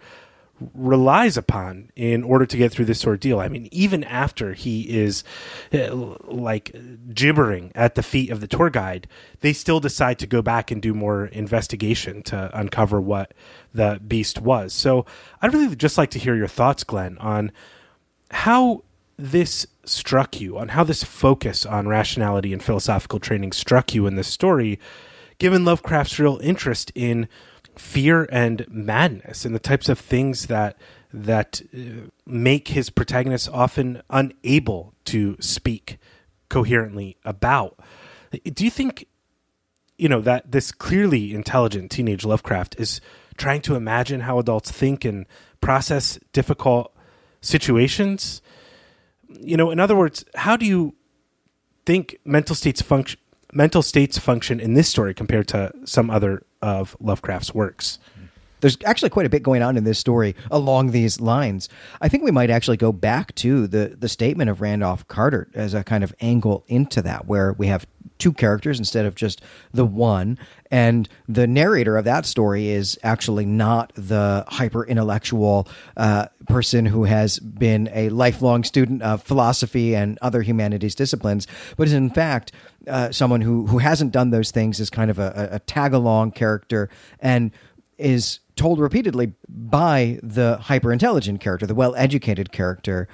relies 0.73 1.35
upon 1.35 1.89
in 1.95 2.23
order 2.23 2.45
to 2.45 2.57
get 2.57 2.71
through 2.71 2.85
this 2.85 3.05
ordeal. 3.05 3.39
I 3.39 3.47
mean, 3.47 3.67
even 3.71 4.03
after 4.03 4.53
he 4.53 4.81
is 4.89 5.23
uh, 5.73 5.93
like 6.25 6.75
gibbering 7.13 7.71
at 7.75 7.95
the 7.95 8.03
feet 8.03 8.29
of 8.29 8.39
the 8.39 8.47
tour 8.47 8.69
guide, 8.69 9.07
they 9.41 9.53
still 9.53 9.79
decide 9.79 10.19
to 10.19 10.27
go 10.27 10.41
back 10.41 10.71
and 10.71 10.81
do 10.81 10.93
more 10.93 11.25
investigation 11.25 12.21
to 12.23 12.49
uncover 12.57 13.01
what 13.01 13.33
the 13.73 13.99
beast 14.07 14.41
was. 14.41 14.73
So 14.73 15.05
I'd 15.41 15.53
really 15.53 15.75
just 15.75 15.97
like 15.97 16.11
to 16.11 16.19
hear 16.19 16.35
your 16.35 16.47
thoughts, 16.47 16.83
Glenn, 16.83 17.17
on 17.17 17.51
how 18.31 18.83
this 19.17 19.67
struck 19.85 20.39
you, 20.39 20.57
on 20.57 20.69
how 20.69 20.83
this 20.83 21.03
focus 21.03 21.65
on 21.65 21.87
rationality 21.87 22.53
and 22.53 22.63
philosophical 22.63 23.19
training 23.19 23.51
struck 23.51 23.93
you 23.93 24.07
in 24.07 24.15
this 24.15 24.27
story, 24.27 24.79
given 25.39 25.65
Lovecraft's 25.65 26.19
real 26.19 26.39
interest 26.43 26.91
in 26.95 27.27
fear 27.75 28.27
and 28.31 28.65
madness 28.69 29.45
and 29.45 29.53
the 29.53 29.59
types 29.59 29.89
of 29.89 29.99
things 29.99 30.47
that 30.47 30.77
that 31.13 31.61
uh, 31.75 32.09
make 32.25 32.69
his 32.69 32.89
protagonists 32.89 33.47
often 33.47 34.01
unable 34.09 34.93
to 35.05 35.37
speak 35.39 35.99
coherently 36.49 37.17
about. 37.23 37.79
Do 38.31 38.63
you 38.63 38.71
think 38.71 39.07
you 39.97 40.09
know 40.09 40.21
that 40.21 40.51
this 40.51 40.71
clearly 40.71 41.33
intelligent 41.33 41.91
teenage 41.91 42.25
Lovecraft 42.25 42.75
is 42.79 42.99
trying 43.37 43.61
to 43.61 43.75
imagine 43.75 44.21
how 44.21 44.39
adults 44.39 44.71
think 44.71 45.05
and 45.05 45.25
process 45.61 46.19
difficult 46.31 46.95
situations? 47.41 48.41
You 49.29 49.57
know, 49.57 49.69
in 49.71 49.79
other 49.79 49.95
words, 49.95 50.25
how 50.35 50.57
do 50.57 50.65
you 50.65 50.95
think 51.85 52.17
mental 52.25 52.55
states 52.55 52.81
function 52.81 53.19
mental 53.51 53.83
states 53.83 54.17
function 54.17 54.59
in 54.59 54.73
this 54.73 54.89
story 54.89 55.13
compared 55.13 55.47
to 55.47 55.71
some 55.85 56.09
other 56.09 56.43
of 56.63 56.95
Lovecraft's 57.01 57.53
works. 57.53 57.99
There's 58.63 58.77
actually 58.85 59.09
quite 59.09 59.25
a 59.25 59.29
bit 59.29 59.43
going 59.43 59.61
on 59.61 59.75
in 59.75 59.83
this 59.83 59.99
story 59.99 60.37
along 60.49 60.91
these 60.91 61.19
lines. 61.19 61.67
I 61.99 62.07
think 62.07 62.23
we 62.23 62.31
might 62.31 62.49
actually 62.49 62.77
go 62.77 62.93
back 62.93 63.35
to 63.35 63.67
the 63.67 63.97
the 63.99 64.07
statement 64.07 64.49
of 64.49 64.61
Randolph 64.61 65.05
Carter 65.09 65.49
as 65.53 65.73
a 65.73 65.83
kind 65.83 66.01
of 66.01 66.15
angle 66.21 66.63
into 66.69 67.01
that, 67.01 67.27
where 67.27 67.51
we 67.51 67.67
have 67.67 67.85
two 68.19 68.31
characters 68.31 68.79
instead 68.79 69.05
of 69.05 69.15
just 69.15 69.41
the 69.73 69.85
one. 69.85 70.39
And 70.71 71.09
the 71.27 71.45
narrator 71.45 71.97
of 71.97 72.05
that 72.05 72.25
story 72.25 72.69
is 72.69 72.97
actually 73.03 73.45
not 73.45 73.91
the 73.95 74.45
hyper 74.47 74.85
intellectual 74.85 75.67
uh, 75.97 76.27
person 76.47 76.85
who 76.85 77.03
has 77.03 77.39
been 77.39 77.89
a 77.93 78.07
lifelong 78.09 78.63
student 78.63 79.01
of 79.01 79.21
philosophy 79.23 79.93
and 79.93 80.17
other 80.21 80.41
humanities 80.41 80.95
disciplines, 80.95 81.47
but 81.75 81.87
is 81.87 81.93
in 81.93 82.09
fact 82.09 82.53
uh, 82.87 83.11
someone 83.11 83.41
who, 83.41 83.67
who 83.67 83.79
hasn't 83.79 84.13
done 84.13 84.29
those 84.29 84.51
things, 84.51 84.79
is 84.79 84.89
kind 84.89 85.11
of 85.11 85.19
a, 85.19 85.49
a 85.51 85.59
tag 85.59 85.93
along 85.93 86.31
character 86.31 86.89
and 87.19 87.51
is 87.97 88.39
told 88.55 88.79
repeatedly 88.79 89.33
by 89.47 90.19
the 90.21 90.57
hyper 90.57 90.91
intelligent 90.91 91.41
character, 91.41 91.65
the 91.65 91.75
well 91.75 91.95
educated 91.95 92.51
character, 92.51 93.07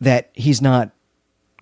that 0.00 0.30
he's 0.34 0.60
not 0.60 0.92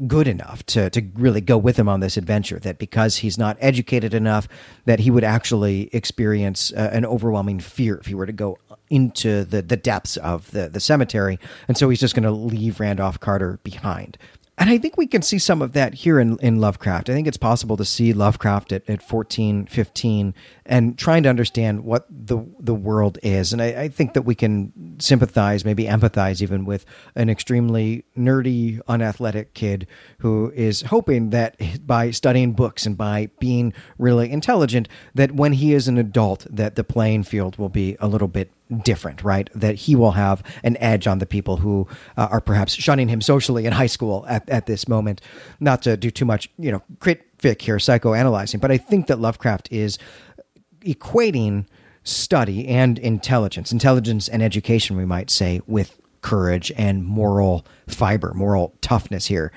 good 0.06 0.26
enough 0.26 0.64
to, 0.64 0.88
to 0.90 1.02
really 1.14 1.42
go 1.42 1.58
with 1.58 1.78
him 1.78 1.88
on 1.88 2.00
this 2.00 2.16
adventure 2.16 2.58
that 2.58 2.78
because 2.78 3.18
he's 3.18 3.36
not 3.36 3.56
educated 3.60 4.14
enough 4.14 4.48
that 4.86 5.00
he 5.00 5.10
would 5.10 5.24
actually 5.24 5.90
experience 5.92 6.72
uh, 6.72 6.88
an 6.92 7.04
overwhelming 7.04 7.60
fear 7.60 7.98
if 7.98 8.06
he 8.06 8.14
were 8.14 8.24
to 8.24 8.32
go 8.32 8.56
into 8.88 9.44
the, 9.44 9.60
the 9.60 9.76
depths 9.76 10.16
of 10.16 10.50
the, 10.52 10.68
the 10.68 10.80
cemetery. 10.80 11.38
And 11.68 11.76
so 11.76 11.88
he's 11.90 12.00
just 12.00 12.14
going 12.14 12.24
to 12.24 12.30
leave 12.30 12.80
randolph 12.80 13.20
carter 13.20 13.60
behind 13.62 14.16
and 14.60 14.68
I 14.68 14.76
think 14.76 14.98
we 14.98 15.06
can 15.06 15.22
see 15.22 15.38
some 15.38 15.62
of 15.62 15.72
that 15.72 15.94
here 15.94 16.20
in, 16.20 16.38
in 16.40 16.60
Lovecraft. 16.60 17.08
I 17.08 17.14
think 17.14 17.26
it's 17.26 17.38
possible 17.38 17.78
to 17.78 17.84
see 17.84 18.12
Lovecraft 18.12 18.72
at, 18.72 18.88
at 18.90 19.02
14, 19.02 19.64
15, 19.64 20.34
and 20.66 20.98
trying 20.98 21.22
to 21.22 21.30
understand 21.30 21.82
what 21.82 22.06
the 22.10 22.44
the 22.58 22.74
world 22.74 23.18
is. 23.22 23.54
And 23.54 23.62
I, 23.62 23.66
I 23.68 23.88
think 23.88 24.12
that 24.12 24.22
we 24.22 24.34
can 24.34 24.72
sympathize, 25.00 25.64
maybe 25.64 25.84
empathize 25.84 26.42
even 26.42 26.64
with 26.64 26.84
an 27.14 27.28
extremely 27.28 28.04
nerdy, 28.16 28.80
unathletic 28.88 29.54
kid 29.54 29.86
who 30.18 30.52
is 30.54 30.82
hoping 30.82 31.30
that 31.30 31.56
by 31.86 32.10
studying 32.10 32.52
books 32.52 32.86
and 32.86 32.96
by 32.96 33.28
being 33.38 33.72
really 33.98 34.30
intelligent, 34.30 34.88
that 35.14 35.32
when 35.32 35.52
he 35.52 35.74
is 35.74 35.88
an 35.88 35.98
adult, 35.98 36.46
that 36.50 36.74
the 36.74 36.84
playing 36.84 37.22
field 37.22 37.56
will 37.56 37.68
be 37.68 37.96
a 38.00 38.08
little 38.08 38.28
bit 38.28 38.50
different, 38.84 39.22
right? 39.24 39.50
That 39.54 39.74
he 39.74 39.96
will 39.96 40.12
have 40.12 40.42
an 40.62 40.76
edge 40.78 41.06
on 41.06 41.18
the 41.18 41.26
people 41.26 41.56
who 41.56 41.88
uh, 42.16 42.28
are 42.30 42.40
perhaps 42.40 42.74
shunning 42.74 43.08
him 43.08 43.20
socially 43.20 43.66
in 43.66 43.72
high 43.72 43.86
school 43.86 44.24
at, 44.28 44.48
at 44.48 44.66
this 44.66 44.86
moment. 44.86 45.20
Not 45.58 45.82
to 45.82 45.96
do 45.96 46.10
too 46.10 46.24
much, 46.24 46.48
you 46.58 46.70
know, 46.70 46.82
crit 47.00 47.26
fic 47.38 47.62
here, 47.62 47.76
psychoanalyzing, 47.76 48.60
but 48.60 48.70
I 48.70 48.76
think 48.76 49.06
that 49.08 49.18
Lovecraft 49.18 49.68
is 49.72 49.98
equating 50.82 51.66
study 52.10 52.66
and 52.68 52.98
intelligence, 52.98 53.72
intelligence 53.72 54.28
and 54.28 54.42
education, 54.42 54.96
we 54.96 55.04
might 55.04 55.30
say, 55.30 55.60
with 55.66 56.00
courage 56.22 56.70
and 56.76 57.04
moral 57.04 57.64
fiber, 57.86 58.32
moral 58.34 58.74
toughness 58.80 59.26
here, 59.26 59.52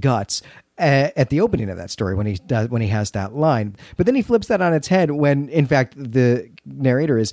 guts 0.00 0.42
at 0.78 1.28
the 1.30 1.40
opening 1.40 1.68
of 1.68 1.76
that 1.76 1.90
story 1.90 2.14
when 2.14 2.26
he 2.26 2.34
does 2.34 2.68
when 2.68 2.82
he 2.82 2.88
has 2.88 3.10
that 3.10 3.34
line. 3.34 3.74
But 3.96 4.06
then 4.06 4.14
he 4.14 4.22
flips 4.22 4.46
that 4.46 4.60
on 4.60 4.72
its 4.72 4.88
head 4.88 5.10
when, 5.10 5.48
in 5.48 5.66
fact, 5.66 5.94
the 5.96 6.48
narrator 6.64 7.18
is 7.18 7.32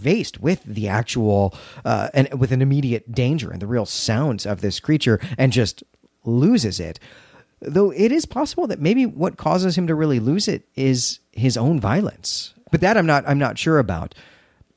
faced 0.00 0.40
with 0.40 0.62
the 0.64 0.88
actual 0.88 1.54
uh, 1.84 2.08
and 2.14 2.32
with 2.40 2.52
an 2.52 2.62
immediate 2.62 3.12
danger 3.12 3.50
and 3.50 3.60
the 3.60 3.66
real 3.66 3.86
sounds 3.86 4.46
of 4.46 4.60
this 4.60 4.80
creature 4.80 5.20
and 5.36 5.52
just 5.52 5.82
loses 6.24 6.80
it. 6.80 6.98
Though 7.60 7.90
it 7.90 8.12
is 8.12 8.26
possible 8.26 8.66
that 8.66 8.80
maybe 8.80 9.06
what 9.06 9.36
causes 9.36 9.76
him 9.76 9.86
to 9.86 9.94
really 9.94 10.20
lose 10.20 10.48
it 10.48 10.66
is 10.74 11.20
his 11.32 11.56
own 11.56 11.80
violence. 11.80 12.54
But 12.70 12.80
that 12.80 12.96
I'm 12.96 13.06
not 13.06 13.24
I'm 13.26 13.38
not 13.38 13.58
sure 13.58 13.78
about 13.78 14.14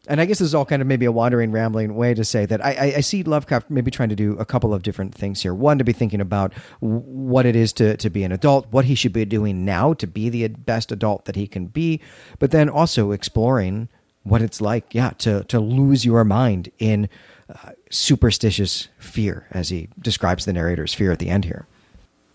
and 0.10 0.20
I 0.20 0.26
guess 0.26 0.40
this 0.40 0.48
is 0.48 0.56
all 0.56 0.66
kind 0.66 0.82
of 0.82 0.88
maybe 0.88 1.06
a 1.06 1.12
wandering, 1.12 1.52
rambling 1.52 1.94
way 1.96 2.16
to 2.16 2.26
say 2.26 2.46
that 2.48 2.66
I, 2.66 2.94
I, 2.98 3.00
see 3.02 3.22
Lovecraft 3.22 3.70
maybe 3.70 3.92
trying 3.92 4.10
to 4.10 4.16
do 4.16 4.34
a 4.40 4.46
couple 4.46 4.74
of 4.74 4.82
different 4.82 5.14
things 5.14 5.44
here. 5.44 5.54
One, 5.54 5.78
to 5.78 5.84
be 5.84 5.94
thinking 5.94 6.20
about 6.20 6.52
what 6.80 7.46
it 7.46 7.56
is 7.56 7.72
to, 7.74 7.96
to 7.98 8.10
be 8.10 8.24
an 8.24 8.32
adult, 8.32 8.66
what 8.72 8.86
he 8.86 8.96
should 8.96 9.14
be 9.14 9.24
doing 9.24 9.66
now 9.66 9.94
to 9.94 10.08
be 10.08 10.30
the 10.30 10.48
best 10.48 10.92
adult 10.92 11.26
that 11.26 11.36
he 11.36 11.46
can 11.46 11.68
be, 11.68 12.02
but 12.40 12.50
then 12.50 12.70
also 12.70 13.12
exploring 13.12 13.88
what 14.24 14.42
it's 14.42 14.60
like, 14.60 14.96
yeah, 14.96 15.12
to, 15.20 15.44
to 15.46 15.60
lose 15.60 16.06
your 16.06 16.24
mind 16.24 16.72
in 16.80 17.08
uh, 17.48 17.72
superstitious 17.92 18.88
fear, 18.98 19.48
as 19.52 19.70
he 19.70 19.90
describes 20.00 20.46
the 20.46 20.54
narrator's 20.54 20.94
fear 20.94 21.12
at 21.12 21.20
the 21.20 21.30
end 21.30 21.46
here. 21.46 21.68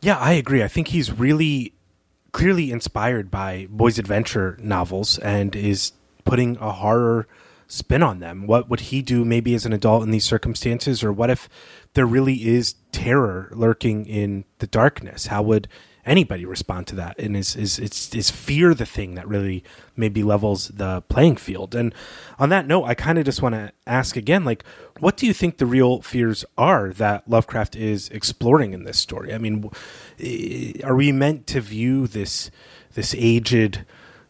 Yeah, 0.01 0.19
I 0.19 0.33
agree. 0.33 0.63
I 0.63 0.69
think 0.69 0.89
he's 0.89 1.11
really 1.11 1.73
clearly 2.35 2.73
inspired 2.73 3.31
by 3.31 3.69
boys' 3.71 3.97
adventure 3.97 4.59
novels 4.61 5.19
and 5.21 5.55
is 5.55 5.93
putting 6.25 6.57
a 6.57 6.73
horror 6.73 7.29
spin 7.69 8.03
on 8.03 8.19
them? 8.19 8.49
What 8.49 8.69
would 8.69 8.81
he 8.81 9.03
do 9.03 9.25
maybe 9.25 9.55
as 9.55 9.65
an 9.65 9.73
adult 9.73 10.03
in 10.03 10.11
these 10.11 10.25
circumstances? 10.25 11.05
Or 11.05 11.13
what 11.13 11.31
if 11.31 11.49
there 11.95 12.05
really 12.05 12.45
is 12.47 12.75
terror 12.91 13.51
lurking 13.53 14.05
in 14.07 14.45
the 14.59 14.67
darkness? 14.67 15.29
How 15.29 15.43
would 15.43 15.69
anybody 16.07 16.45
respond 16.45 16.87
to 16.89 16.95
that? 16.97 17.19
And 17.19 17.37
is, 17.37 17.57
is, 17.57 17.79
is, 17.79 18.15
is 18.15 18.31
fear 18.31 18.75
the 18.75 18.87
thing 18.87 19.15
that 19.15 19.27
really 19.29 19.65
maybe 19.97 20.23
levels 20.23 20.69
the 20.69 21.03
playing 21.03 21.37
field? 21.37 21.75
And 21.75 21.95
on 22.39 22.49
that 22.51 22.67
note, 22.67 22.85
I 22.85 22.95
kind 22.95 23.19
of 23.19 23.25
just 23.25 23.43
want 23.43 23.55
to 23.55 23.73
ask 23.87 24.17
again, 24.17 24.45
like, 24.45 24.65
what 25.01 25.17
do 25.17 25.27
you 25.27 25.33
think 25.33 25.59
the 25.59 25.67
real 25.67 26.03
fears 26.03 26.45
are 26.57 26.91
that 26.91 27.29
Lovecraft 27.29 27.77
is 27.77 28.09
exploring 28.11 28.73
in 28.73 28.85
this 28.85 28.99
story? 28.99 29.35
I 29.35 29.39
mean, 29.39 29.71
are 30.85 30.97
we 30.97 31.13
meant 31.13 31.47
to 31.49 31.61
view 31.61 32.07
this, 32.07 32.51
this 32.95 33.15
aged 33.17 33.85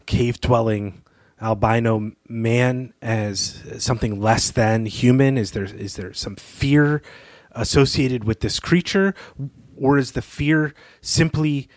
cave 0.05 0.39
dwelling 0.41 1.01
albino 1.41 2.13
man 2.27 2.93
as 3.01 3.63
something 3.77 4.19
less 4.19 4.51
than 4.51 4.85
human? 4.85 5.37
Is 5.37 5.51
there 5.51 5.65
is 5.65 5.95
there 5.95 6.13
some 6.13 6.35
fear 6.35 7.01
associated 7.51 8.23
with 8.23 8.41
this 8.41 8.59
creature, 8.59 9.13
or 9.77 9.97
is 9.97 10.13
the 10.13 10.21
fear 10.21 10.73
simply 11.01 11.67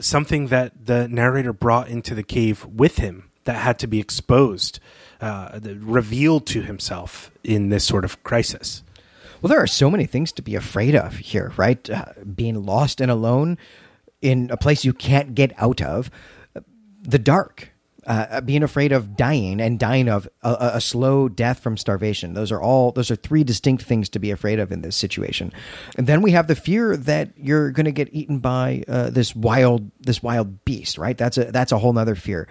something 0.00 0.48
that 0.48 0.86
the 0.86 1.08
narrator 1.08 1.52
brought 1.52 1.88
into 1.88 2.14
the 2.14 2.22
cave 2.22 2.64
with 2.66 2.96
him 2.96 3.30
that 3.44 3.56
had 3.56 3.78
to 3.80 3.86
be 3.86 4.00
exposed, 4.00 4.78
uh, 5.20 5.58
revealed 5.62 6.46
to 6.46 6.62
himself 6.62 7.30
in 7.44 7.68
this 7.68 7.84
sort 7.84 8.04
of 8.04 8.22
crisis? 8.22 8.82
Well, 9.40 9.48
there 9.48 9.62
are 9.62 9.66
so 9.66 9.90
many 9.90 10.06
things 10.06 10.30
to 10.32 10.42
be 10.42 10.54
afraid 10.54 10.94
of 10.94 11.16
here, 11.16 11.52
right? 11.56 11.90
Uh, 11.90 12.06
being 12.34 12.64
lost 12.64 13.00
and 13.00 13.10
alone 13.10 13.58
in 14.20 14.48
a 14.52 14.56
place 14.56 14.84
you 14.84 14.92
can't 14.92 15.34
get 15.34 15.52
out 15.58 15.82
of, 15.82 16.10
the 17.02 17.18
dark, 17.18 17.71
uh, 18.06 18.40
being 18.40 18.62
afraid 18.62 18.92
of 18.92 19.16
dying 19.16 19.60
and 19.60 19.78
dying 19.78 20.08
of 20.08 20.28
a, 20.42 20.72
a, 20.74 20.80
slow 20.80 21.28
death 21.28 21.60
from 21.60 21.76
starvation. 21.76 22.34
Those 22.34 22.50
are 22.50 22.60
all 22.60 22.92
those 22.92 23.10
are 23.10 23.16
three 23.16 23.44
distinct 23.44 23.84
things 23.84 24.08
to 24.10 24.18
be 24.18 24.30
afraid 24.30 24.58
of 24.58 24.72
in 24.72 24.82
this 24.82 24.96
situation. 24.96 25.52
And 25.96 26.06
then 26.06 26.22
we 26.22 26.32
have 26.32 26.48
the 26.48 26.56
fear 26.56 26.96
that 26.96 27.30
you're 27.36 27.70
going 27.70 27.86
to 27.86 27.92
get 27.92 28.12
eaten 28.12 28.40
by 28.40 28.82
uh, 28.88 29.10
this 29.10 29.36
wild 29.36 29.90
this 30.00 30.22
wild 30.22 30.64
beast. 30.64 30.98
Right? 30.98 31.16
That's 31.16 31.38
a 31.38 31.44
that's 31.44 31.72
a 31.72 31.78
whole 31.78 31.96
other 31.96 32.16
fear. 32.16 32.48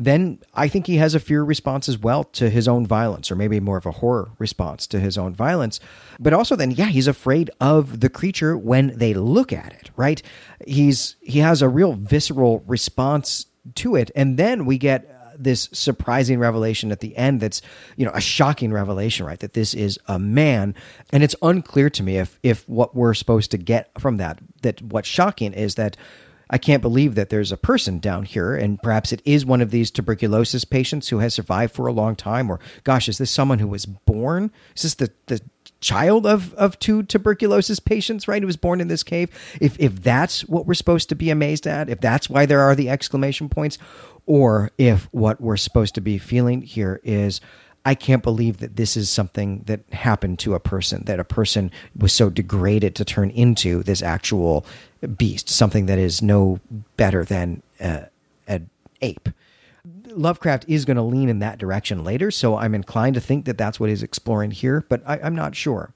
Then 0.00 0.38
I 0.54 0.68
think 0.68 0.86
he 0.86 0.96
has 0.96 1.14
a 1.14 1.20
fear 1.20 1.42
response 1.44 1.86
as 1.86 1.98
well 1.98 2.24
to 2.24 2.48
his 2.48 2.66
own 2.66 2.86
violence, 2.86 3.30
or 3.30 3.36
maybe 3.36 3.60
more 3.60 3.76
of 3.76 3.84
a 3.84 3.90
horror 3.90 4.30
response 4.38 4.86
to 4.88 4.98
his 4.98 5.18
own 5.18 5.34
violence. 5.34 5.78
But 6.18 6.32
also, 6.32 6.56
then, 6.56 6.70
yeah, 6.70 6.86
he's 6.86 7.06
afraid 7.06 7.50
of 7.60 8.00
the 8.00 8.08
creature 8.08 8.56
when 8.56 8.96
they 8.96 9.12
look 9.12 9.52
at 9.52 9.74
it. 9.74 9.90
Right? 9.96 10.22
He's 10.66 11.16
he 11.20 11.40
has 11.40 11.60
a 11.60 11.68
real 11.68 11.92
visceral 11.92 12.64
response 12.66 13.44
to 13.76 13.96
it. 13.96 14.10
And 14.14 14.36
then 14.36 14.66
we 14.66 14.78
get 14.78 15.04
uh, 15.04 15.36
this 15.38 15.68
surprising 15.72 16.38
revelation 16.38 16.92
at 16.92 17.00
the 17.00 17.16
end 17.16 17.40
that's 17.40 17.62
you 17.96 18.04
know 18.04 18.12
a 18.14 18.20
shocking 18.20 18.72
revelation 18.72 19.24
right 19.24 19.40
that 19.40 19.54
this 19.54 19.74
is 19.74 19.98
a 20.06 20.18
man 20.18 20.74
and 21.12 21.22
it's 21.22 21.36
unclear 21.42 21.88
to 21.88 22.02
me 22.02 22.18
if 22.18 22.38
if 22.42 22.68
what 22.68 22.94
we're 22.94 23.14
supposed 23.14 23.50
to 23.50 23.58
get 23.58 23.90
from 23.98 24.18
that 24.18 24.38
that 24.62 24.82
what's 24.82 25.08
shocking 25.08 25.52
is 25.52 25.76
that 25.76 25.96
I 26.50 26.58
can't 26.58 26.82
believe 26.82 27.14
that 27.14 27.30
there's 27.30 27.52
a 27.52 27.56
person 27.56 28.00
down 28.00 28.24
here, 28.24 28.56
and 28.56 28.82
perhaps 28.82 29.12
it 29.12 29.22
is 29.24 29.46
one 29.46 29.60
of 29.60 29.70
these 29.70 29.90
tuberculosis 29.90 30.64
patients 30.64 31.08
who 31.08 31.20
has 31.20 31.32
survived 31.32 31.72
for 31.72 31.86
a 31.86 31.92
long 31.92 32.16
time. 32.16 32.50
Or, 32.50 32.58
gosh, 32.82 33.08
is 33.08 33.18
this 33.18 33.30
someone 33.30 33.60
who 33.60 33.68
was 33.68 33.86
born? 33.86 34.50
Is 34.74 34.82
this 34.82 34.94
the, 34.94 35.12
the 35.26 35.40
child 35.80 36.26
of, 36.26 36.54
of 36.54 36.78
two 36.78 37.02
tuberculosis 37.02 37.80
patients, 37.80 38.28
right? 38.28 38.42
Who 38.42 38.46
was 38.46 38.56
born 38.56 38.80
in 38.80 38.88
this 38.88 39.02
cave? 39.02 39.30
If, 39.60 39.78
if 39.80 40.02
that's 40.02 40.42
what 40.46 40.66
we're 40.66 40.74
supposed 40.74 41.08
to 41.08 41.14
be 41.14 41.30
amazed 41.30 41.66
at, 41.66 41.88
if 41.88 42.00
that's 42.00 42.28
why 42.28 42.46
there 42.46 42.60
are 42.60 42.74
the 42.74 42.90
exclamation 42.90 43.48
points, 43.48 43.78
or 44.26 44.70
if 44.78 45.08
what 45.12 45.40
we're 45.40 45.56
supposed 45.56 45.94
to 45.96 46.00
be 46.00 46.18
feeling 46.18 46.62
here 46.62 47.00
is, 47.02 47.40
I 47.84 47.94
can't 47.94 48.22
believe 48.22 48.58
that 48.58 48.76
this 48.76 48.96
is 48.96 49.08
something 49.08 49.62
that 49.66 49.80
happened 49.92 50.38
to 50.40 50.54
a 50.54 50.60
person, 50.60 51.04
that 51.06 51.18
a 51.18 51.24
person 51.24 51.70
was 51.96 52.12
so 52.12 52.28
degraded 52.28 52.94
to 52.96 53.04
turn 53.04 53.30
into 53.30 53.82
this 53.82 54.02
actual 54.02 54.66
beast, 55.16 55.48
something 55.48 55.86
that 55.86 55.98
is 55.98 56.20
no 56.20 56.60
better 56.96 57.24
than 57.24 57.62
uh, 57.80 58.02
an 58.46 58.68
ape. 59.00 59.30
Lovecraft 60.10 60.64
is 60.68 60.84
going 60.84 60.96
to 60.96 61.02
lean 61.02 61.28
in 61.28 61.38
that 61.40 61.58
direction 61.58 62.04
later, 62.04 62.30
so 62.30 62.56
I'm 62.56 62.74
inclined 62.74 63.14
to 63.14 63.20
think 63.20 63.44
that 63.44 63.58
that's 63.58 63.78
what 63.78 63.88
he's 63.88 64.02
exploring 64.02 64.50
here, 64.50 64.84
but 64.88 65.02
I, 65.06 65.18
am 65.18 65.34
not 65.34 65.54
sure. 65.54 65.92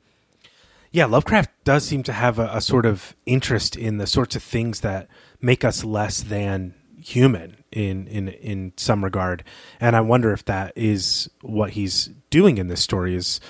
Yeah, 0.92 1.06
Lovecraft 1.06 1.50
does 1.64 1.84
seem 1.84 2.02
to 2.04 2.12
have 2.12 2.38
a, 2.38 2.50
a 2.52 2.60
sort 2.60 2.86
of 2.86 3.16
interest 3.26 3.76
in 3.76 3.98
the 3.98 4.06
sorts 4.06 4.36
of 4.36 4.42
things 4.42 4.80
that 4.80 5.08
make 5.40 5.64
us 5.64 5.84
less 5.84 6.22
than 6.22 6.74
human 7.04 7.62
in 7.70 8.06
in 8.06 8.28
in 8.28 8.72
some 8.78 9.04
regard 9.04 9.44
and 9.78 9.94
i 9.94 10.00
wonder 10.00 10.32
if 10.32 10.42
that 10.46 10.72
is 10.74 11.28
what 11.42 11.72
he's 11.72 12.08
doing 12.30 12.56
in 12.56 12.68
this 12.68 12.80
story 12.80 13.14
is 13.14 13.40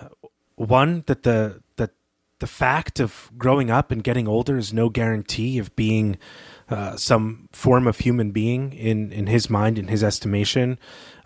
uh, 0.00 0.08
one 0.56 1.04
that 1.06 1.22
the 1.22 1.62
that 1.76 1.90
the 2.40 2.46
fact 2.46 2.98
of 2.98 3.30
growing 3.38 3.70
up 3.70 3.92
and 3.92 4.02
getting 4.02 4.26
older 4.26 4.56
is 4.56 4.72
no 4.72 4.88
guarantee 4.88 5.58
of 5.58 5.74
being 5.76 6.18
uh, 6.70 6.96
some 6.96 7.48
form 7.52 7.86
of 7.86 7.98
human 7.98 8.30
being 8.30 8.72
in 8.72 9.12
in 9.12 9.26
his 9.26 9.48
mind 9.48 9.78
in 9.78 9.88
his 9.88 10.02
estimation 10.04 10.78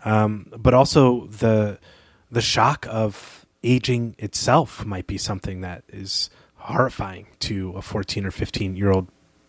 um, 0.05 0.51
but 0.57 0.73
also 0.73 1.27
the 1.27 1.79
the 2.31 2.41
shock 2.41 2.87
of 2.89 3.45
aging 3.63 4.15
itself 4.17 4.85
might 4.85 5.07
be 5.07 5.17
something 5.17 5.61
that 5.61 5.83
is 5.89 6.29
horrifying 6.55 7.27
to 7.39 7.71
a 7.71 7.81
14 7.81 8.25
or 8.25 8.31
15 8.31 8.75
year 8.75 8.91
old 8.91 9.07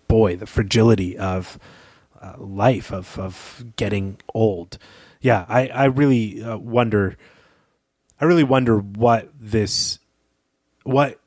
boy 0.08 0.36
the 0.36 0.46
fragility 0.46 1.16
of 1.16 1.58
uh, 2.24 2.34
life 2.38 2.90
of 2.90 3.18
of 3.18 3.64
getting 3.76 4.18
old. 4.32 4.78
Yeah, 5.20 5.44
I 5.48 5.68
I 5.68 5.84
really 5.84 6.42
uh, 6.42 6.56
wonder. 6.56 7.16
I 8.20 8.24
really 8.26 8.44
wonder 8.44 8.78
what 8.78 9.28
this, 9.38 9.98
what 10.84 11.18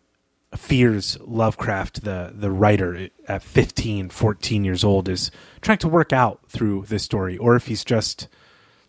fears 0.56 1.18
Lovecraft, 1.22 2.04
the 2.04 2.32
the 2.34 2.52
writer 2.52 3.10
at 3.28 3.44
15, 3.44 4.10
14 4.10 4.64
years 4.64 4.84
old, 4.84 5.10
is 5.10 5.32
trying 5.62 5.78
to 5.80 5.88
work 5.88 6.14
out 6.14 6.40
through 6.48 6.86
this 6.88 7.04
story, 7.04 7.38
or 7.38 7.56
if 7.56 7.68
he's 7.68 7.84
just 7.84 8.28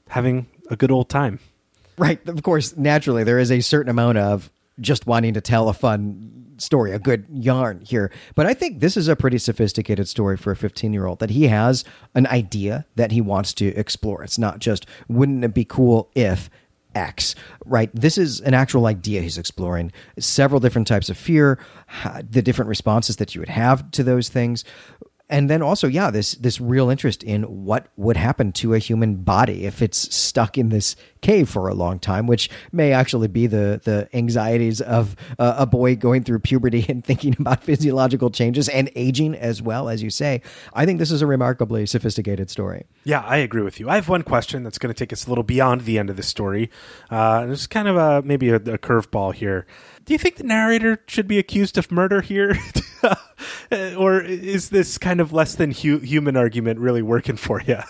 having 0.08 0.46
a 0.70 0.76
good 0.76 0.90
old 0.90 1.08
time. 1.08 1.40
Right. 1.96 2.26
Of 2.28 2.42
course, 2.42 2.76
naturally, 2.76 3.24
there 3.24 3.38
is 3.38 3.50
a 3.50 3.60
certain 3.60 3.90
amount 3.90 4.18
of 4.18 4.50
just 4.80 5.06
wanting 5.06 5.34
to 5.34 5.40
tell 5.40 5.68
a 5.68 5.74
fun 5.74 6.54
story, 6.58 6.92
a 6.92 6.98
good 6.98 7.26
yarn 7.30 7.80
here. 7.80 8.10
But 8.34 8.46
I 8.46 8.54
think 8.54 8.80
this 8.80 8.96
is 8.96 9.08
a 9.08 9.16
pretty 9.16 9.38
sophisticated 9.38 10.08
story 10.08 10.36
for 10.36 10.52
a 10.52 10.56
15 10.56 10.92
year 10.92 11.06
old 11.06 11.18
that 11.18 11.30
he 11.30 11.48
has 11.48 11.84
an 12.14 12.26
idea 12.26 12.86
that 12.96 13.12
he 13.12 13.20
wants 13.20 13.52
to 13.54 13.66
explore. 13.68 14.22
It's 14.22 14.38
not 14.38 14.58
just, 14.58 14.86
wouldn't 15.08 15.44
it 15.44 15.54
be 15.54 15.64
cool 15.64 16.10
if 16.14 16.50
X, 16.98 17.34
right? 17.64 17.90
This 17.94 18.18
is 18.18 18.40
an 18.40 18.52
actual 18.52 18.86
idea 18.86 19.22
he's 19.22 19.38
exploring. 19.38 19.92
Several 20.18 20.60
different 20.60 20.88
types 20.88 21.08
of 21.08 21.16
fear, 21.16 21.58
the 22.28 22.42
different 22.42 22.68
responses 22.68 23.16
that 23.16 23.34
you 23.34 23.40
would 23.40 23.48
have 23.48 23.90
to 23.92 24.02
those 24.02 24.28
things 24.28 24.64
and 25.28 25.50
then 25.50 25.62
also 25.62 25.86
yeah 25.86 26.10
this 26.10 26.32
this 26.36 26.60
real 26.60 26.90
interest 26.90 27.22
in 27.22 27.42
what 27.42 27.86
would 27.96 28.16
happen 28.16 28.52
to 28.52 28.74
a 28.74 28.78
human 28.78 29.16
body 29.16 29.66
if 29.66 29.82
it's 29.82 30.14
stuck 30.14 30.56
in 30.56 30.68
this 30.68 30.96
cave 31.20 31.48
for 31.48 31.68
a 31.68 31.74
long 31.74 31.98
time 31.98 32.26
which 32.26 32.48
may 32.72 32.92
actually 32.92 33.28
be 33.28 33.46
the 33.46 33.80
the 33.84 34.08
anxieties 34.14 34.80
of 34.80 35.16
uh, 35.38 35.54
a 35.58 35.66
boy 35.66 35.94
going 35.96 36.22
through 36.22 36.38
puberty 36.38 36.84
and 36.88 37.04
thinking 37.04 37.36
about 37.38 37.62
physiological 37.62 38.30
changes 38.30 38.68
and 38.68 38.90
aging 38.96 39.34
as 39.34 39.60
well 39.60 39.88
as 39.88 40.02
you 40.02 40.10
say. 40.10 40.40
I 40.74 40.86
think 40.86 40.98
this 40.98 41.10
is 41.10 41.22
a 41.22 41.26
remarkably 41.26 41.86
sophisticated 41.86 42.50
story. 42.50 42.86
Yeah 43.04 43.20
i 43.20 43.36
agree 43.38 43.62
with 43.62 43.80
you. 43.80 43.88
I 43.88 43.96
have 43.96 44.08
one 44.08 44.22
question 44.22 44.62
that's 44.62 44.78
going 44.78 44.92
to 44.92 44.98
take 44.98 45.12
us 45.12 45.26
a 45.26 45.28
little 45.28 45.44
beyond 45.44 45.82
the 45.82 45.98
end 45.98 46.10
of 46.10 46.16
the 46.16 46.22
story. 46.22 46.70
Uh, 47.10 47.46
it's 47.50 47.66
kind 47.66 47.88
of 47.88 47.96
a 47.96 48.22
maybe 48.22 48.48
a, 48.50 48.56
a 48.56 48.78
curveball 48.78 49.34
here 49.34 49.66
do 50.08 50.14
you 50.14 50.18
think 50.18 50.36
the 50.36 50.42
narrator 50.42 51.02
should 51.06 51.28
be 51.28 51.38
accused 51.38 51.76
of 51.76 51.92
murder 51.92 52.22
here? 52.22 52.56
or 53.98 54.22
is 54.22 54.70
this 54.70 54.96
kind 54.96 55.20
of 55.20 55.34
less 55.34 55.54
than 55.54 55.70
hu- 55.70 55.98
human 55.98 56.34
argument 56.34 56.80
really 56.80 57.02
working 57.02 57.36
for 57.36 57.60
you? 57.60 57.80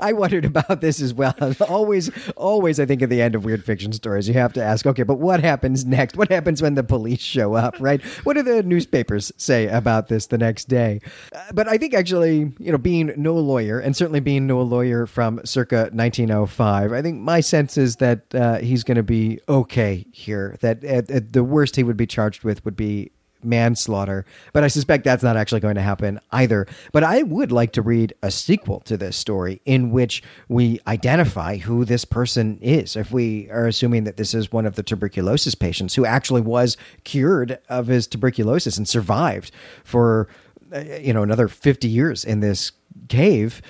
I 0.00 0.12
wondered 0.12 0.44
about 0.44 0.80
this 0.80 1.00
as 1.00 1.12
well. 1.14 1.34
always, 1.68 2.10
always, 2.36 2.80
I 2.80 2.86
think 2.86 3.02
at 3.02 3.10
the 3.10 3.22
end 3.22 3.34
of 3.34 3.44
weird 3.44 3.64
fiction 3.64 3.92
stories, 3.92 4.28
you 4.28 4.34
have 4.34 4.52
to 4.54 4.62
ask, 4.62 4.86
okay, 4.86 5.02
but 5.02 5.18
what 5.18 5.40
happens 5.40 5.84
next? 5.84 6.16
What 6.16 6.30
happens 6.30 6.62
when 6.62 6.74
the 6.74 6.84
police 6.84 7.20
show 7.20 7.54
up, 7.54 7.76
right? 7.80 8.02
What 8.24 8.34
do 8.34 8.42
the 8.42 8.62
newspapers 8.62 9.32
say 9.36 9.66
about 9.68 10.08
this 10.08 10.26
the 10.26 10.38
next 10.38 10.66
day? 10.66 11.00
Uh, 11.34 11.40
but 11.52 11.68
I 11.68 11.78
think 11.78 11.94
actually, 11.94 12.52
you 12.58 12.72
know, 12.72 12.78
being 12.78 13.12
no 13.16 13.34
lawyer, 13.34 13.78
and 13.78 13.96
certainly 13.96 14.20
being 14.20 14.46
no 14.46 14.62
lawyer 14.62 15.06
from 15.06 15.40
circa 15.44 15.90
1905, 15.92 16.92
I 16.92 17.02
think 17.02 17.20
my 17.20 17.40
sense 17.40 17.76
is 17.76 17.96
that 17.96 18.34
uh, 18.34 18.58
he's 18.58 18.84
going 18.84 18.96
to 18.96 19.02
be 19.02 19.40
okay 19.48 20.06
here. 20.12 20.56
That 20.60 20.84
at, 20.84 21.10
at 21.10 21.32
the 21.32 21.44
worst 21.44 21.76
he 21.76 21.82
would 21.82 21.96
be 21.96 22.06
charged 22.06 22.44
with 22.44 22.64
would 22.64 22.76
be 22.76 23.10
manslaughter. 23.46 24.24
But 24.52 24.64
I 24.64 24.68
suspect 24.68 25.04
that's 25.04 25.22
not 25.22 25.36
actually 25.36 25.60
going 25.60 25.76
to 25.76 25.82
happen 25.82 26.20
either. 26.32 26.66
But 26.92 27.04
I 27.04 27.22
would 27.22 27.52
like 27.52 27.72
to 27.72 27.82
read 27.82 28.14
a 28.22 28.30
sequel 28.30 28.80
to 28.80 28.96
this 28.96 29.16
story 29.16 29.60
in 29.64 29.90
which 29.90 30.22
we 30.48 30.80
identify 30.86 31.56
who 31.56 31.84
this 31.84 32.04
person 32.04 32.58
is. 32.60 32.96
If 32.96 33.12
we 33.12 33.48
are 33.50 33.66
assuming 33.66 34.04
that 34.04 34.16
this 34.16 34.34
is 34.34 34.52
one 34.52 34.66
of 34.66 34.74
the 34.74 34.82
tuberculosis 34.82 35.54
patients 35.54 35.94
who 35.94 36.04
actually 36.04 36.42
was 36.42 36.76
cured 37.04 37.58
of 37.68 37.86
his 37.86 38.06
tuberculosis 38.06 38.76
and 38.76 38.88
survived 38.88 39.52
for 39.84 40.28
uh, 40.72 40.80
you 41.00 41.12
know 41.12 41.22
another 41.22 41.48
50 41.48 41.88
years 41.88 42.24
in 42.24 42.40
this 42.40 42.72
cave 43.08 43.62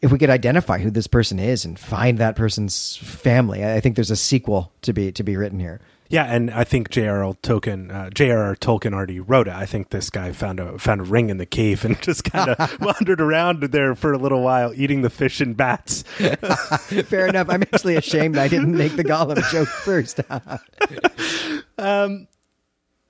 if 0.00 0.12
we 0.12 0.18
could 0.18 0.30
identify 0.30 0.78
who 0.78 0.90
this 0.90 1.06
person 1.06 1.40
is 1.40 1.64
and 1.64 1.78
find 1.78 2.18
that 2.18 2.36
person's 2.36 2.96
family 2.96 3.64
i 3.64 3.80
think 3.80 3.96
there's 3.96 4.12
a 4.12 4.16
sequel 4.16 4.72
to 4.82 4.92
be 4.92 5.10
to 5.10 5.24
be 5.24 5.36
written 5.36 5.58
here 5.58 5.80
yeah, 6.08 6.24
and 6.24 6.50
I 6.50 6.64
think 6.64 6.90
J.R.R. 6.90 7.34
Tolkien, 7.42 7.92
uh, 7.92 8.10
J.R.R. 8.10 8.56
Tolkien 8.56 8.92
already 8.92 9.20
wrote 9.20 9.48
it. 9.48 9.54
I 9.54 9.64
think 9.64 9.88
this 9.88 10.10
guy 10.10 10.32
found 10.32 10.60
a 10.60 10.78
found 10.78 11.00
a 11.00 11.04
ring 11.04 11.30
in 11.30 11.38
the 11.38 11.46
cave 11.46 11.84
and 11.84 12.00
just 12.02 12.24
kind 12.24 12.50
of 12.50 12.80
wandered 12.80 13.20
around 13.20 13.62
there 13.62 13.94
for 13.94 14.12
a 14.12 14.18
little 14.18 14.42
while, 14.42 14.72
eating 14.74 15.02
the 15.02 15.10
fish 15.10 15.40
and 15.40 15.56
bats. 15.56 16.02
Fair 17.06 17.26
enough. 17.26 17.48
I'm 17.48 17.62
actually 17.62 17.96
ashamed 17.96 18.36
I 18.36 18.48
didn't 18.48 18.76
make 18.76 18.96
the 18.96 19.04
Gollum 19.04 19.42
joke 19.50 19.68
first. 19.68 20.20
um, 21.78 22.28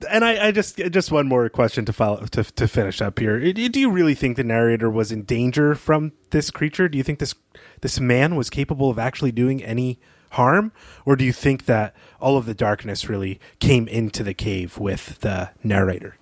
and 0.09 0.23
I, 0.23 0.47
I, 0.47 0.51
just 0.51 0.77
just 0.77 1.11
one 1.11 1.27
more 1.27 1.49
question 1.49 1.83
to 1.85 1.93
follow 1.93 2.25
to 2.27 2.43
to 2.43 2.67
finish 2.67 3.01
up 3.01 3.19
here. 3.19 3.53
Do 3.53 3.79
you 3.79 3.89
really 3.89 4.15
think 4.15 4.37
the 4.37 4.43
narrator 4.43 4.89
was 4.89 5.11
in 5.11 5.23
danger 5.23 5.75
from 5.75 6.13
this 6.31 6.49
creature? 6.49 6.87
Do 6.87 6.97
you 6.97 7.03
think 7.03 7.19
this 7.19 7.35
this 7.81 7.99
man 7.99 8.35
was 8.35 8.49
capable 8.49 8.89
of 8.89 8.99
actually 8.99 9.31
doing 9.31 9.63
any 9.63 9.99
harm, 10.31 10.71
or 11.05 11.15
do 11.15 11.25
you 11.25 11.33
think 11.33 11.65
that 11.65 11.95
all 12.19 12.37
of 12.37 12.45
the 12.45 12.53
darkness 12.53 13.09
really 13.09 13.39
came 13.59 13.87
into 13.87 14.23
the 14.23 14.33
cave 14.33 14.77
with 14.77 15.19
the 15.19 15.51
narrator? 15.63 16.17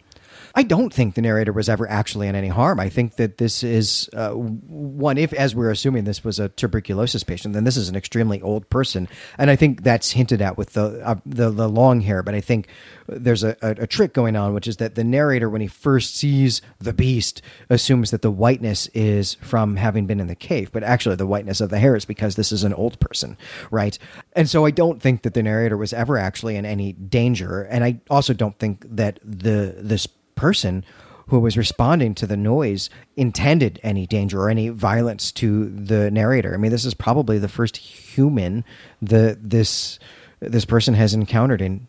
I 0.55 0.61
don't 0.61 0.93
think 0.93 1.15
the 1.15 1.21
narrator 1.21 1.51
was 1.51 1.67
ever 1.67 1.89
actually 1.89 2.27
in 2.27 2.35
any 2.35 2.47
harm. 2.47 2.79
I 2.79 2.87
think 2.87 3.15
that 3.15 3.39
this 3.39 3.63
is 3.63 4.07
uh, 4.13 4.31
one. 4.31 5.17
If, 5.17 5.33
as 5.33 5.55
we're 5.55 5.71
assuming, 5.71 6.03
this 6.03 6.23
was 6.23 6.39
a 6.39 6.49
tuberculosis 6.49 7.23
patient, 7.23 7.55
then 7.55 7.63
this 7.63 7.75
is 7.75 7.89
an 7.89 7.95
extremely 7.95 8.39
old 8.39 8.69
person, 8.69 9.07
and 9.39 9.49
I 9.49 9.55
think 9.55 9.81
that's 9.81 10.11
hinted 10.11 10.43
at 10.43 10.55
with 10.55 10.73
the 10.73 11.01
uh, 11.03 11.15
the, 11.25 11.49
the, 11.49 11.67
long 11.67 12.01
hair. 12.01 12.21
But 12.21 12.35
I 12.35 12.41
think 12.41 12.67
there's 13.07 13.43
a, 13.43 13.57
a, 13.63 13.71
a, 13.83 13.87
trick 13.87 14.13
going 14.13 14.35
on, 14.35 14.53
which 14.53 14.67
is 14.67 14.77
that 14.77 14.93
the 14.93 15.03
narrator, 15.03 15.49
when 15.49 15.61
he 15.61 15.67
first 15.67 16.15
sees 16.15 16.61
the 16.77 16.93
beast, 16.93 17.41
assumes 17.71 18.11
that 18.11 18.21
the 18.21 18.31
whiteness 18.31 18.87
is 18.93 19.33
from 19.35 19.77
having 19.77 20.05
been 20.05 20.19
in 20.19 20.27
the 20.27 20.35
cave, 20.35 20.71
but 20.71 20.83
actually 20.83 21.15
the 21.15 21.25
whiteness 21.25 21.61
of 21.61 21.71
the 21.71 21.79
hair 21.79 21.95
is 21.95 22.05
because 22.05 22.35
this 22.35 22.51
is 22.51 22.63
an 22.63 22.75
old 22.75 22.99
person, 22.99 23.37
right? 23.71 23.97
And 24.33 24.47
so 24.47 24.65
I 24.65 24.71
don't 24.71 25.01
think 25.01 25.23
that 25.23 25.33
the 25.33 25.41
narrator 25.41 25.77
was 25.77 25.93
ever 25.93 26.15
actually 26.15 26.57
in 26.57 26.65
any 26.65 26.93
danger, 26.93 27.63
and 27.63 27.83
I 27.83 28.01
also 28.11 28.35
don't 28.35 28.59
think 28.59 28.85
that 28.87 29.19
the 29.23 29.77
this 29.79 30.07
person 30.35 30.83
who 31.27 31.39
was 31.39 31.57
responding 31.57 32.13
to 32.15 32.27
the 32.27 32.37
noise 32.37 32.89
intended 33.15 33.79
any 33.81 34.05
danger 34.05 34.41
or 34.41 34.49
any 34.49 34.69
violence 34.69 35.31
to 35.31 35.69
the 35.69 36.11
narrator. 36.11 36.53
I 36.53 36.57
mean, 36.57 36.71
this 36.71 36.85
is 36.85 36.93
probably 36.93 37.39
the 37.39 37.47
first 37.47 37.77
human 37.77 38.63
that 39.01 39.49
this 39.49 39.99
this 40.39 40.65
person 40.65 40.93
has 40.93 41.13
encountered 41.13 41.61
in 41.61 41.87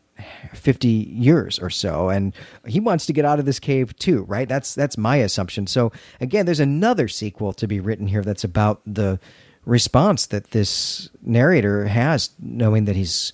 50 0.55 0.89
years 0.89 1.59
or 1.59 1.71
so. 1.71 2.09
And 2.09 2.33
he 2.67 2.79
wants 2.79 3.05
to 3.07 3.13
get 3.13 3.25
out 3.25 3.41
of 3.41 3.47
this 3.47 3.59
cave 3.59 3.97
too 3.99 4.23
right? 4.25 4.49
That's 4.49 4.75
that's 4.75 4.97
my 4.97 5.17
assumption. 5.17 5.67
So 5.67 5.93
again 6.21 6.47
there's 6.47 6.61
another 6.61 7.09
sequel 7.09 7.53
to 7.55 7.67
be 7.67 7.81
written 7.81 8.07
here 8.07 8.23
that's 8.23 8.45
about 8.45 8.81
the 8.87 9.19
response 9.65 10.27
that 10.27 10.51
this 10.51 11.09
narrator 11.23 11.87
has, 11.87 12.31
knowing 12.39 12.85
that 12.85 12.97
he's 12.97 13.33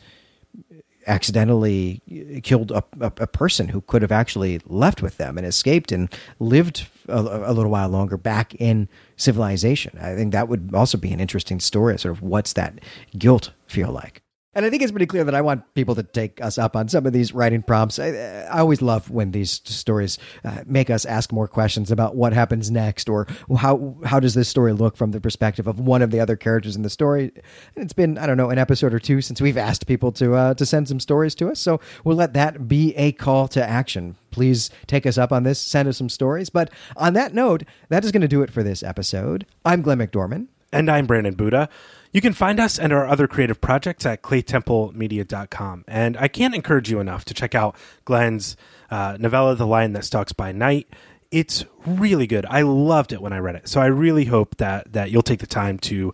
accidentally 1.11 2.01
uh, 2.11 2.41
killed 2.43 2.71
a, 2.71 2.85
a, 3.01 3.13
a, 3.19 3.27
person 3.27 3.69
who 3.69 3.81
could 3.83 4.01
have 4.01 4.13
actually 4.13 4.61
left 4.67 5.03
with 5.03 5.17
them 5.17 5.37
and 5.37 5.47
escaped 5.47 5.91
and 5.91 6.09
lived 6.39 6.87
a, 7.09 7.19
a, 7.19 7.53
little 7.53 7.71
while 7.71 7.89
longer 7.89 8.17
back 8.17 8.55
in 8.55 8.89
civilization. 9.17 9.99
I 10.01 10.15
think 10.15 10.33
that 10.33 10.49
would 10.49 10.71
also 10.73 10.97
be 10.97 11.13
an 11.13 11.21
interesting 11.21 11.61
story. 11.61 11.99
Sort 11.99 12.17
of 12.17 12.23
what's 12.23 12.53
that 12.55 12.81
guilt 13.19 13.51
feel 13.67 13.91
like? 13.91 14.23
And 14.53 14.67
I 14.67 14.71
think 14.71 14.83
it's 14.83 14.91
pretty 14.91 15.07
clear 15.07 15.23
that 15.23 15.35
I 15.35 15.43
want 15.43 15.75
people 15.75 15.95
to 15.95 16.03
take 16.03 16.43
us 16.43 16.59
up 16.59 16.75
on 16.75 16.89
some 16.89 17.07
of 17.07 17.13
these 17.13 17.33
writing 17.33 17.63
prompts. 17.63 18.01
I, 18.01 18.09
I 18.51 18.59
always 18.59 18.83
love 18.83 19.09
when 19.09 19.31
these 19.31 19.61
stories 19.65 20.19
uh, 20.45 20.65
make 20.67 20.91
us 20.91 21.05
ask 21.05 21.31
more 21.31 21.47
questions 21.47 21.93
about 21.93 22.17
what 22.17 22.33
happens 22.33 22.69
next, 22.69 23.09
or 23.09 23.29
how 23.59 23.97
how 24.05 24.19
does 24.19 24.35
this 24.35 24.49
story 24.49 24.73
look 24.73 24.97
from 24.97 25.13
the 25.13 25.21
perspective 25.21 25.69
of 25.69 25.79
one 25.79 26.03
of 26.03 26.11
the 26.11 26.19
other 26.19 26.35
characters 26.35 26.75
in 26.75 26.83
the 26.83 26.91
story. 26.91 27.31
And 27.77 27.85
it's 27.85 27.93
been 27.93 28.19
I 28.19 28.27
don't 28.27 28.37
know 28.37 28.51
an 28.51 28.59
episode 28.59 28.93
or 28.93 28.99
two 28.99 29.21
since 29.21 29.41
we've 29.41 29.57
asked 29.57 29.87
people 29.87 30.11
to 30.13 30.35
uh, 30.35 30.55
to 30.55 30.67
send 30.67 30.89
some 30.89 30.99
stories 30.99 31.37
to 31.37 31.49
us, 31.51 31.61
so 31.61 31.81
we'll 32.03 32.17
let 32.17 32.35
that 32.35 32.67
be 32.67 32.93
a 32.97 33.13
call 33.13 33.47
to 33.49 33.63
action. 33.63 34.17
Please 34.33 34.69
take 34.89 35.07
us 35.07 35.17
up 35.17 35.31
on 35.31 35.45
this. 35.45 35.61
Send 35.61 35.89
us 35.89 35.99
some 35.99 36.09
stories. 36.09 36.51
But 36.51 36.71
on 36.97 37.13
that 37.13 37.35
note, 37.35 37.63
that 37.89 38.05
is 38.05 38.11
going 38.11 38.21
to 38.23 38.29
do 38.29 38.43
it 38.43 38.51
for 38.51 38.65
this 38.65 38.83
episode. 38.83 39.47
I'm 39.65 39.83
Glenn 39.83 39.99
McDorman, 39.99 40.49
and 40.73 40.91
I'm 40.91 41.07
Brandon 41.07 41.35
Buddha. 41.35 41.69
You 42.13 42.21
can 42.21 42.33
find 42.33 42.59
us 42.59 42.79
and 42.79 42.93
our 42.93 43.07
other 43.07 43.29
creative 43.29 43.61
projects 43.61 44.05
at 44.05 44.23
claytemplemedia.com. 44.23 45.85
And 45.87 46.17
I 46.17 46.27
can't 46.27 46.55
encourage 46.55 46.91
you 46.91 46.99
enough 46.99 47.25
to 47.27 47.35
check 47.35 47.55
out 47.55 47.77
Glenn's 48.05 48.57
uh, 48.91 49.17
novella, 49.21 49.55
The 49.55 49.67
Lion 49.67 49.93
That 49.93 50.05
Stalks 50.05 50.33
by 50.33 50.51
Night. 50.51 50.89
It's 51.31 51.65
really 51.87 52.27
good. 52.27 52.45
I 52.47 52.63
loved 52.63 53.13
it 53.13 53.23
when 53.23 53.33
I 53.33 53.39
read 53.39 53.55
it. 53.55 53.69
So 53.69 53.81
I 53.81 53.87
really 53.87 54.25
hope 54.25 54.57
that 54.57 54.93
that 54.93 55.13
you'll 55.13 55.23
take 55.23 55.39
the 55.39 55.47
time 55.47 55.79
to 55.79 56.13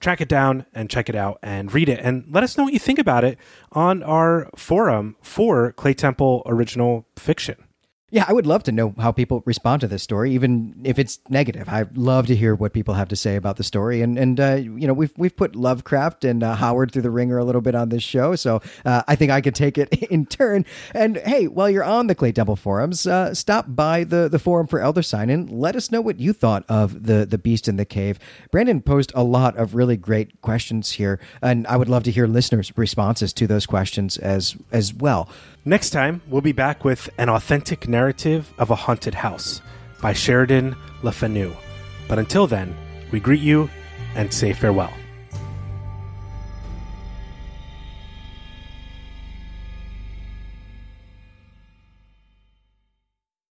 track 0.00 0.20
it 0.20 0.28
down 0.28 0.66
and 0.74 0.90
check 0.90 1.08
it 1.08 1.14
out 1.14 1.38
and 1.40 1.72
read 1.72 1.88
it 1.88 2.00
and 2.02 2.24
let 2.28 2.42
us 2.42 2.58
know 2.58 2.64
what 2.64 2.72
you 2.72 2.80
think 2.80 2.98
about 2.98 3.22
it 3.22 3.38
on 3.70 4.02
our 4.02 4.50
forum 4.56 5.14
for 5.22 5.72
Claytemple 5.74 6.42
original 6.46 7.06
fiction. 7.14 7.65
Yeah, 8.10 8.24
I 8.28 8.32
would 8.32 8.46
love 8.46 8.62
to 8.64 8.72
know 8.72 8.94
how 8.98 9.10
people 9.10 9.42
respond 9.46 9.80
to 9.80 9.88
this 9.88 10.00
story, 10.00 10.30
even 10.30 10.80
if 10.84 10.96
it's 10.96 11.18
negative. 11.28 11.68
I'd 11.68 11.98
love 11.98 12.28
to 12.28 12.36
hear 12.36 12.54
what 12.54 12.72
people 12.72 12.94
have 12.94 13.08
to 13.08 13.16
say 13.16 13.34
about 13.34 13.56
the 13.56 13.64
story. 13.64 14.00
And 14.00 14.16
and 14.16 14.38
uh, 14.38 14.54
you 14.54 14.86
know, 14.86 14.92
we've 14.92 15.12
we've 15.16 15.36
put 15.36 15.56
Lovecraft 15.56 16.24
and 16.24 16.44
uh, 16.44 16.54
Howard 16.54 16.92
through 16.92 17.02
the 17.02 17.10
ringer 17.10 17.36
a 17.36 17.44
little 17.44 17.60
bit 17.60 17.74
on 17.74 17.88
this 17.88 18.04
show, 18.04 18.36
so 18.36 18.62
uh, 18.84 19.02
I 19.08 19.16
think 19.16 19.32
I 19.32 19.40
could 19.40 19.56
take 19.56 19.76
it 19.76 19.92
in 20.10 20.24
turn. 20.24 20.64
And 20.94 21.16
hey, 21.16 21.48
while 21.48 21.68
you're 21.68 21.82
on 21.82 22.06
the 22.06 22.14
Claytemple 22.14 22.58
forums, 22.58 23.08
uh, 23.08 23.34
stop 23.34 23.64
by 23.68 24.04
the 24.04 24.28
the 24.28 24.38
forum 24.38 24.68
for 24.68 24.78
Elder 24.78 25.02
Sign 25.02 25.28
and 25.28 25.50
let 25.50 25.74
us 25.74 25.90
know 25.90 26.00
what 26.00 26.20
you 26.20 26.32
thought 26.32 26.64
of 26.68 27.06
the 27.06 27.26
the 27.26 27.38
Beast 27.38 27.66
in 27.66 27.76
the 27.76 27.84
Cave. 27.84 28.20
Brandon 28.52 28.82
posed 28.82 29.10
a 29.16 29.24
lot 29.24 29.56
of 29.56 29.74
really 29.74 29.96
great 29.96 30.40
questions 30.42 30.92
here, 30.92 31.18
and 31.42 31.66
I 31.66 31.76
would 31.76 31.88
love 31.88 32.04
to 32.04 32.12
hear 32.12 32.28
listeners' 32.28 32.72
responses 32.76 33.32
to 33.32 33.48
those 33.48 33.66
questions 33.66 34.16
as 34.16 34.54
as 34.70 34.94
well. 34.94 35.28
Next 35.68 35.90
time, 35.90 36.22
we'll 36.28 36.42
be 36.42 36.52
back 36.52 36.84
with 36.84 37.10
An 37.18 37.28
Authentic 37.28 37.88
Narrative 37.88 38.52
of 38.56 38.70
a 38.70 38.76
Haunted 38.76 39.14
House 39.14 39.60
by 40.00 40.12
Sheridan 40.12 40.76
Le 41.02 41.10
Fanu. 41.10 41.52
But 42.06 42.20
until 42.20 42.46
then, 42.46 42.72
we 43.10 43.18
greet 43.18 43.40
you 43.40 43.68
and 44.14 44.32
say 44.32 44.52
farewell. 44.52 44.92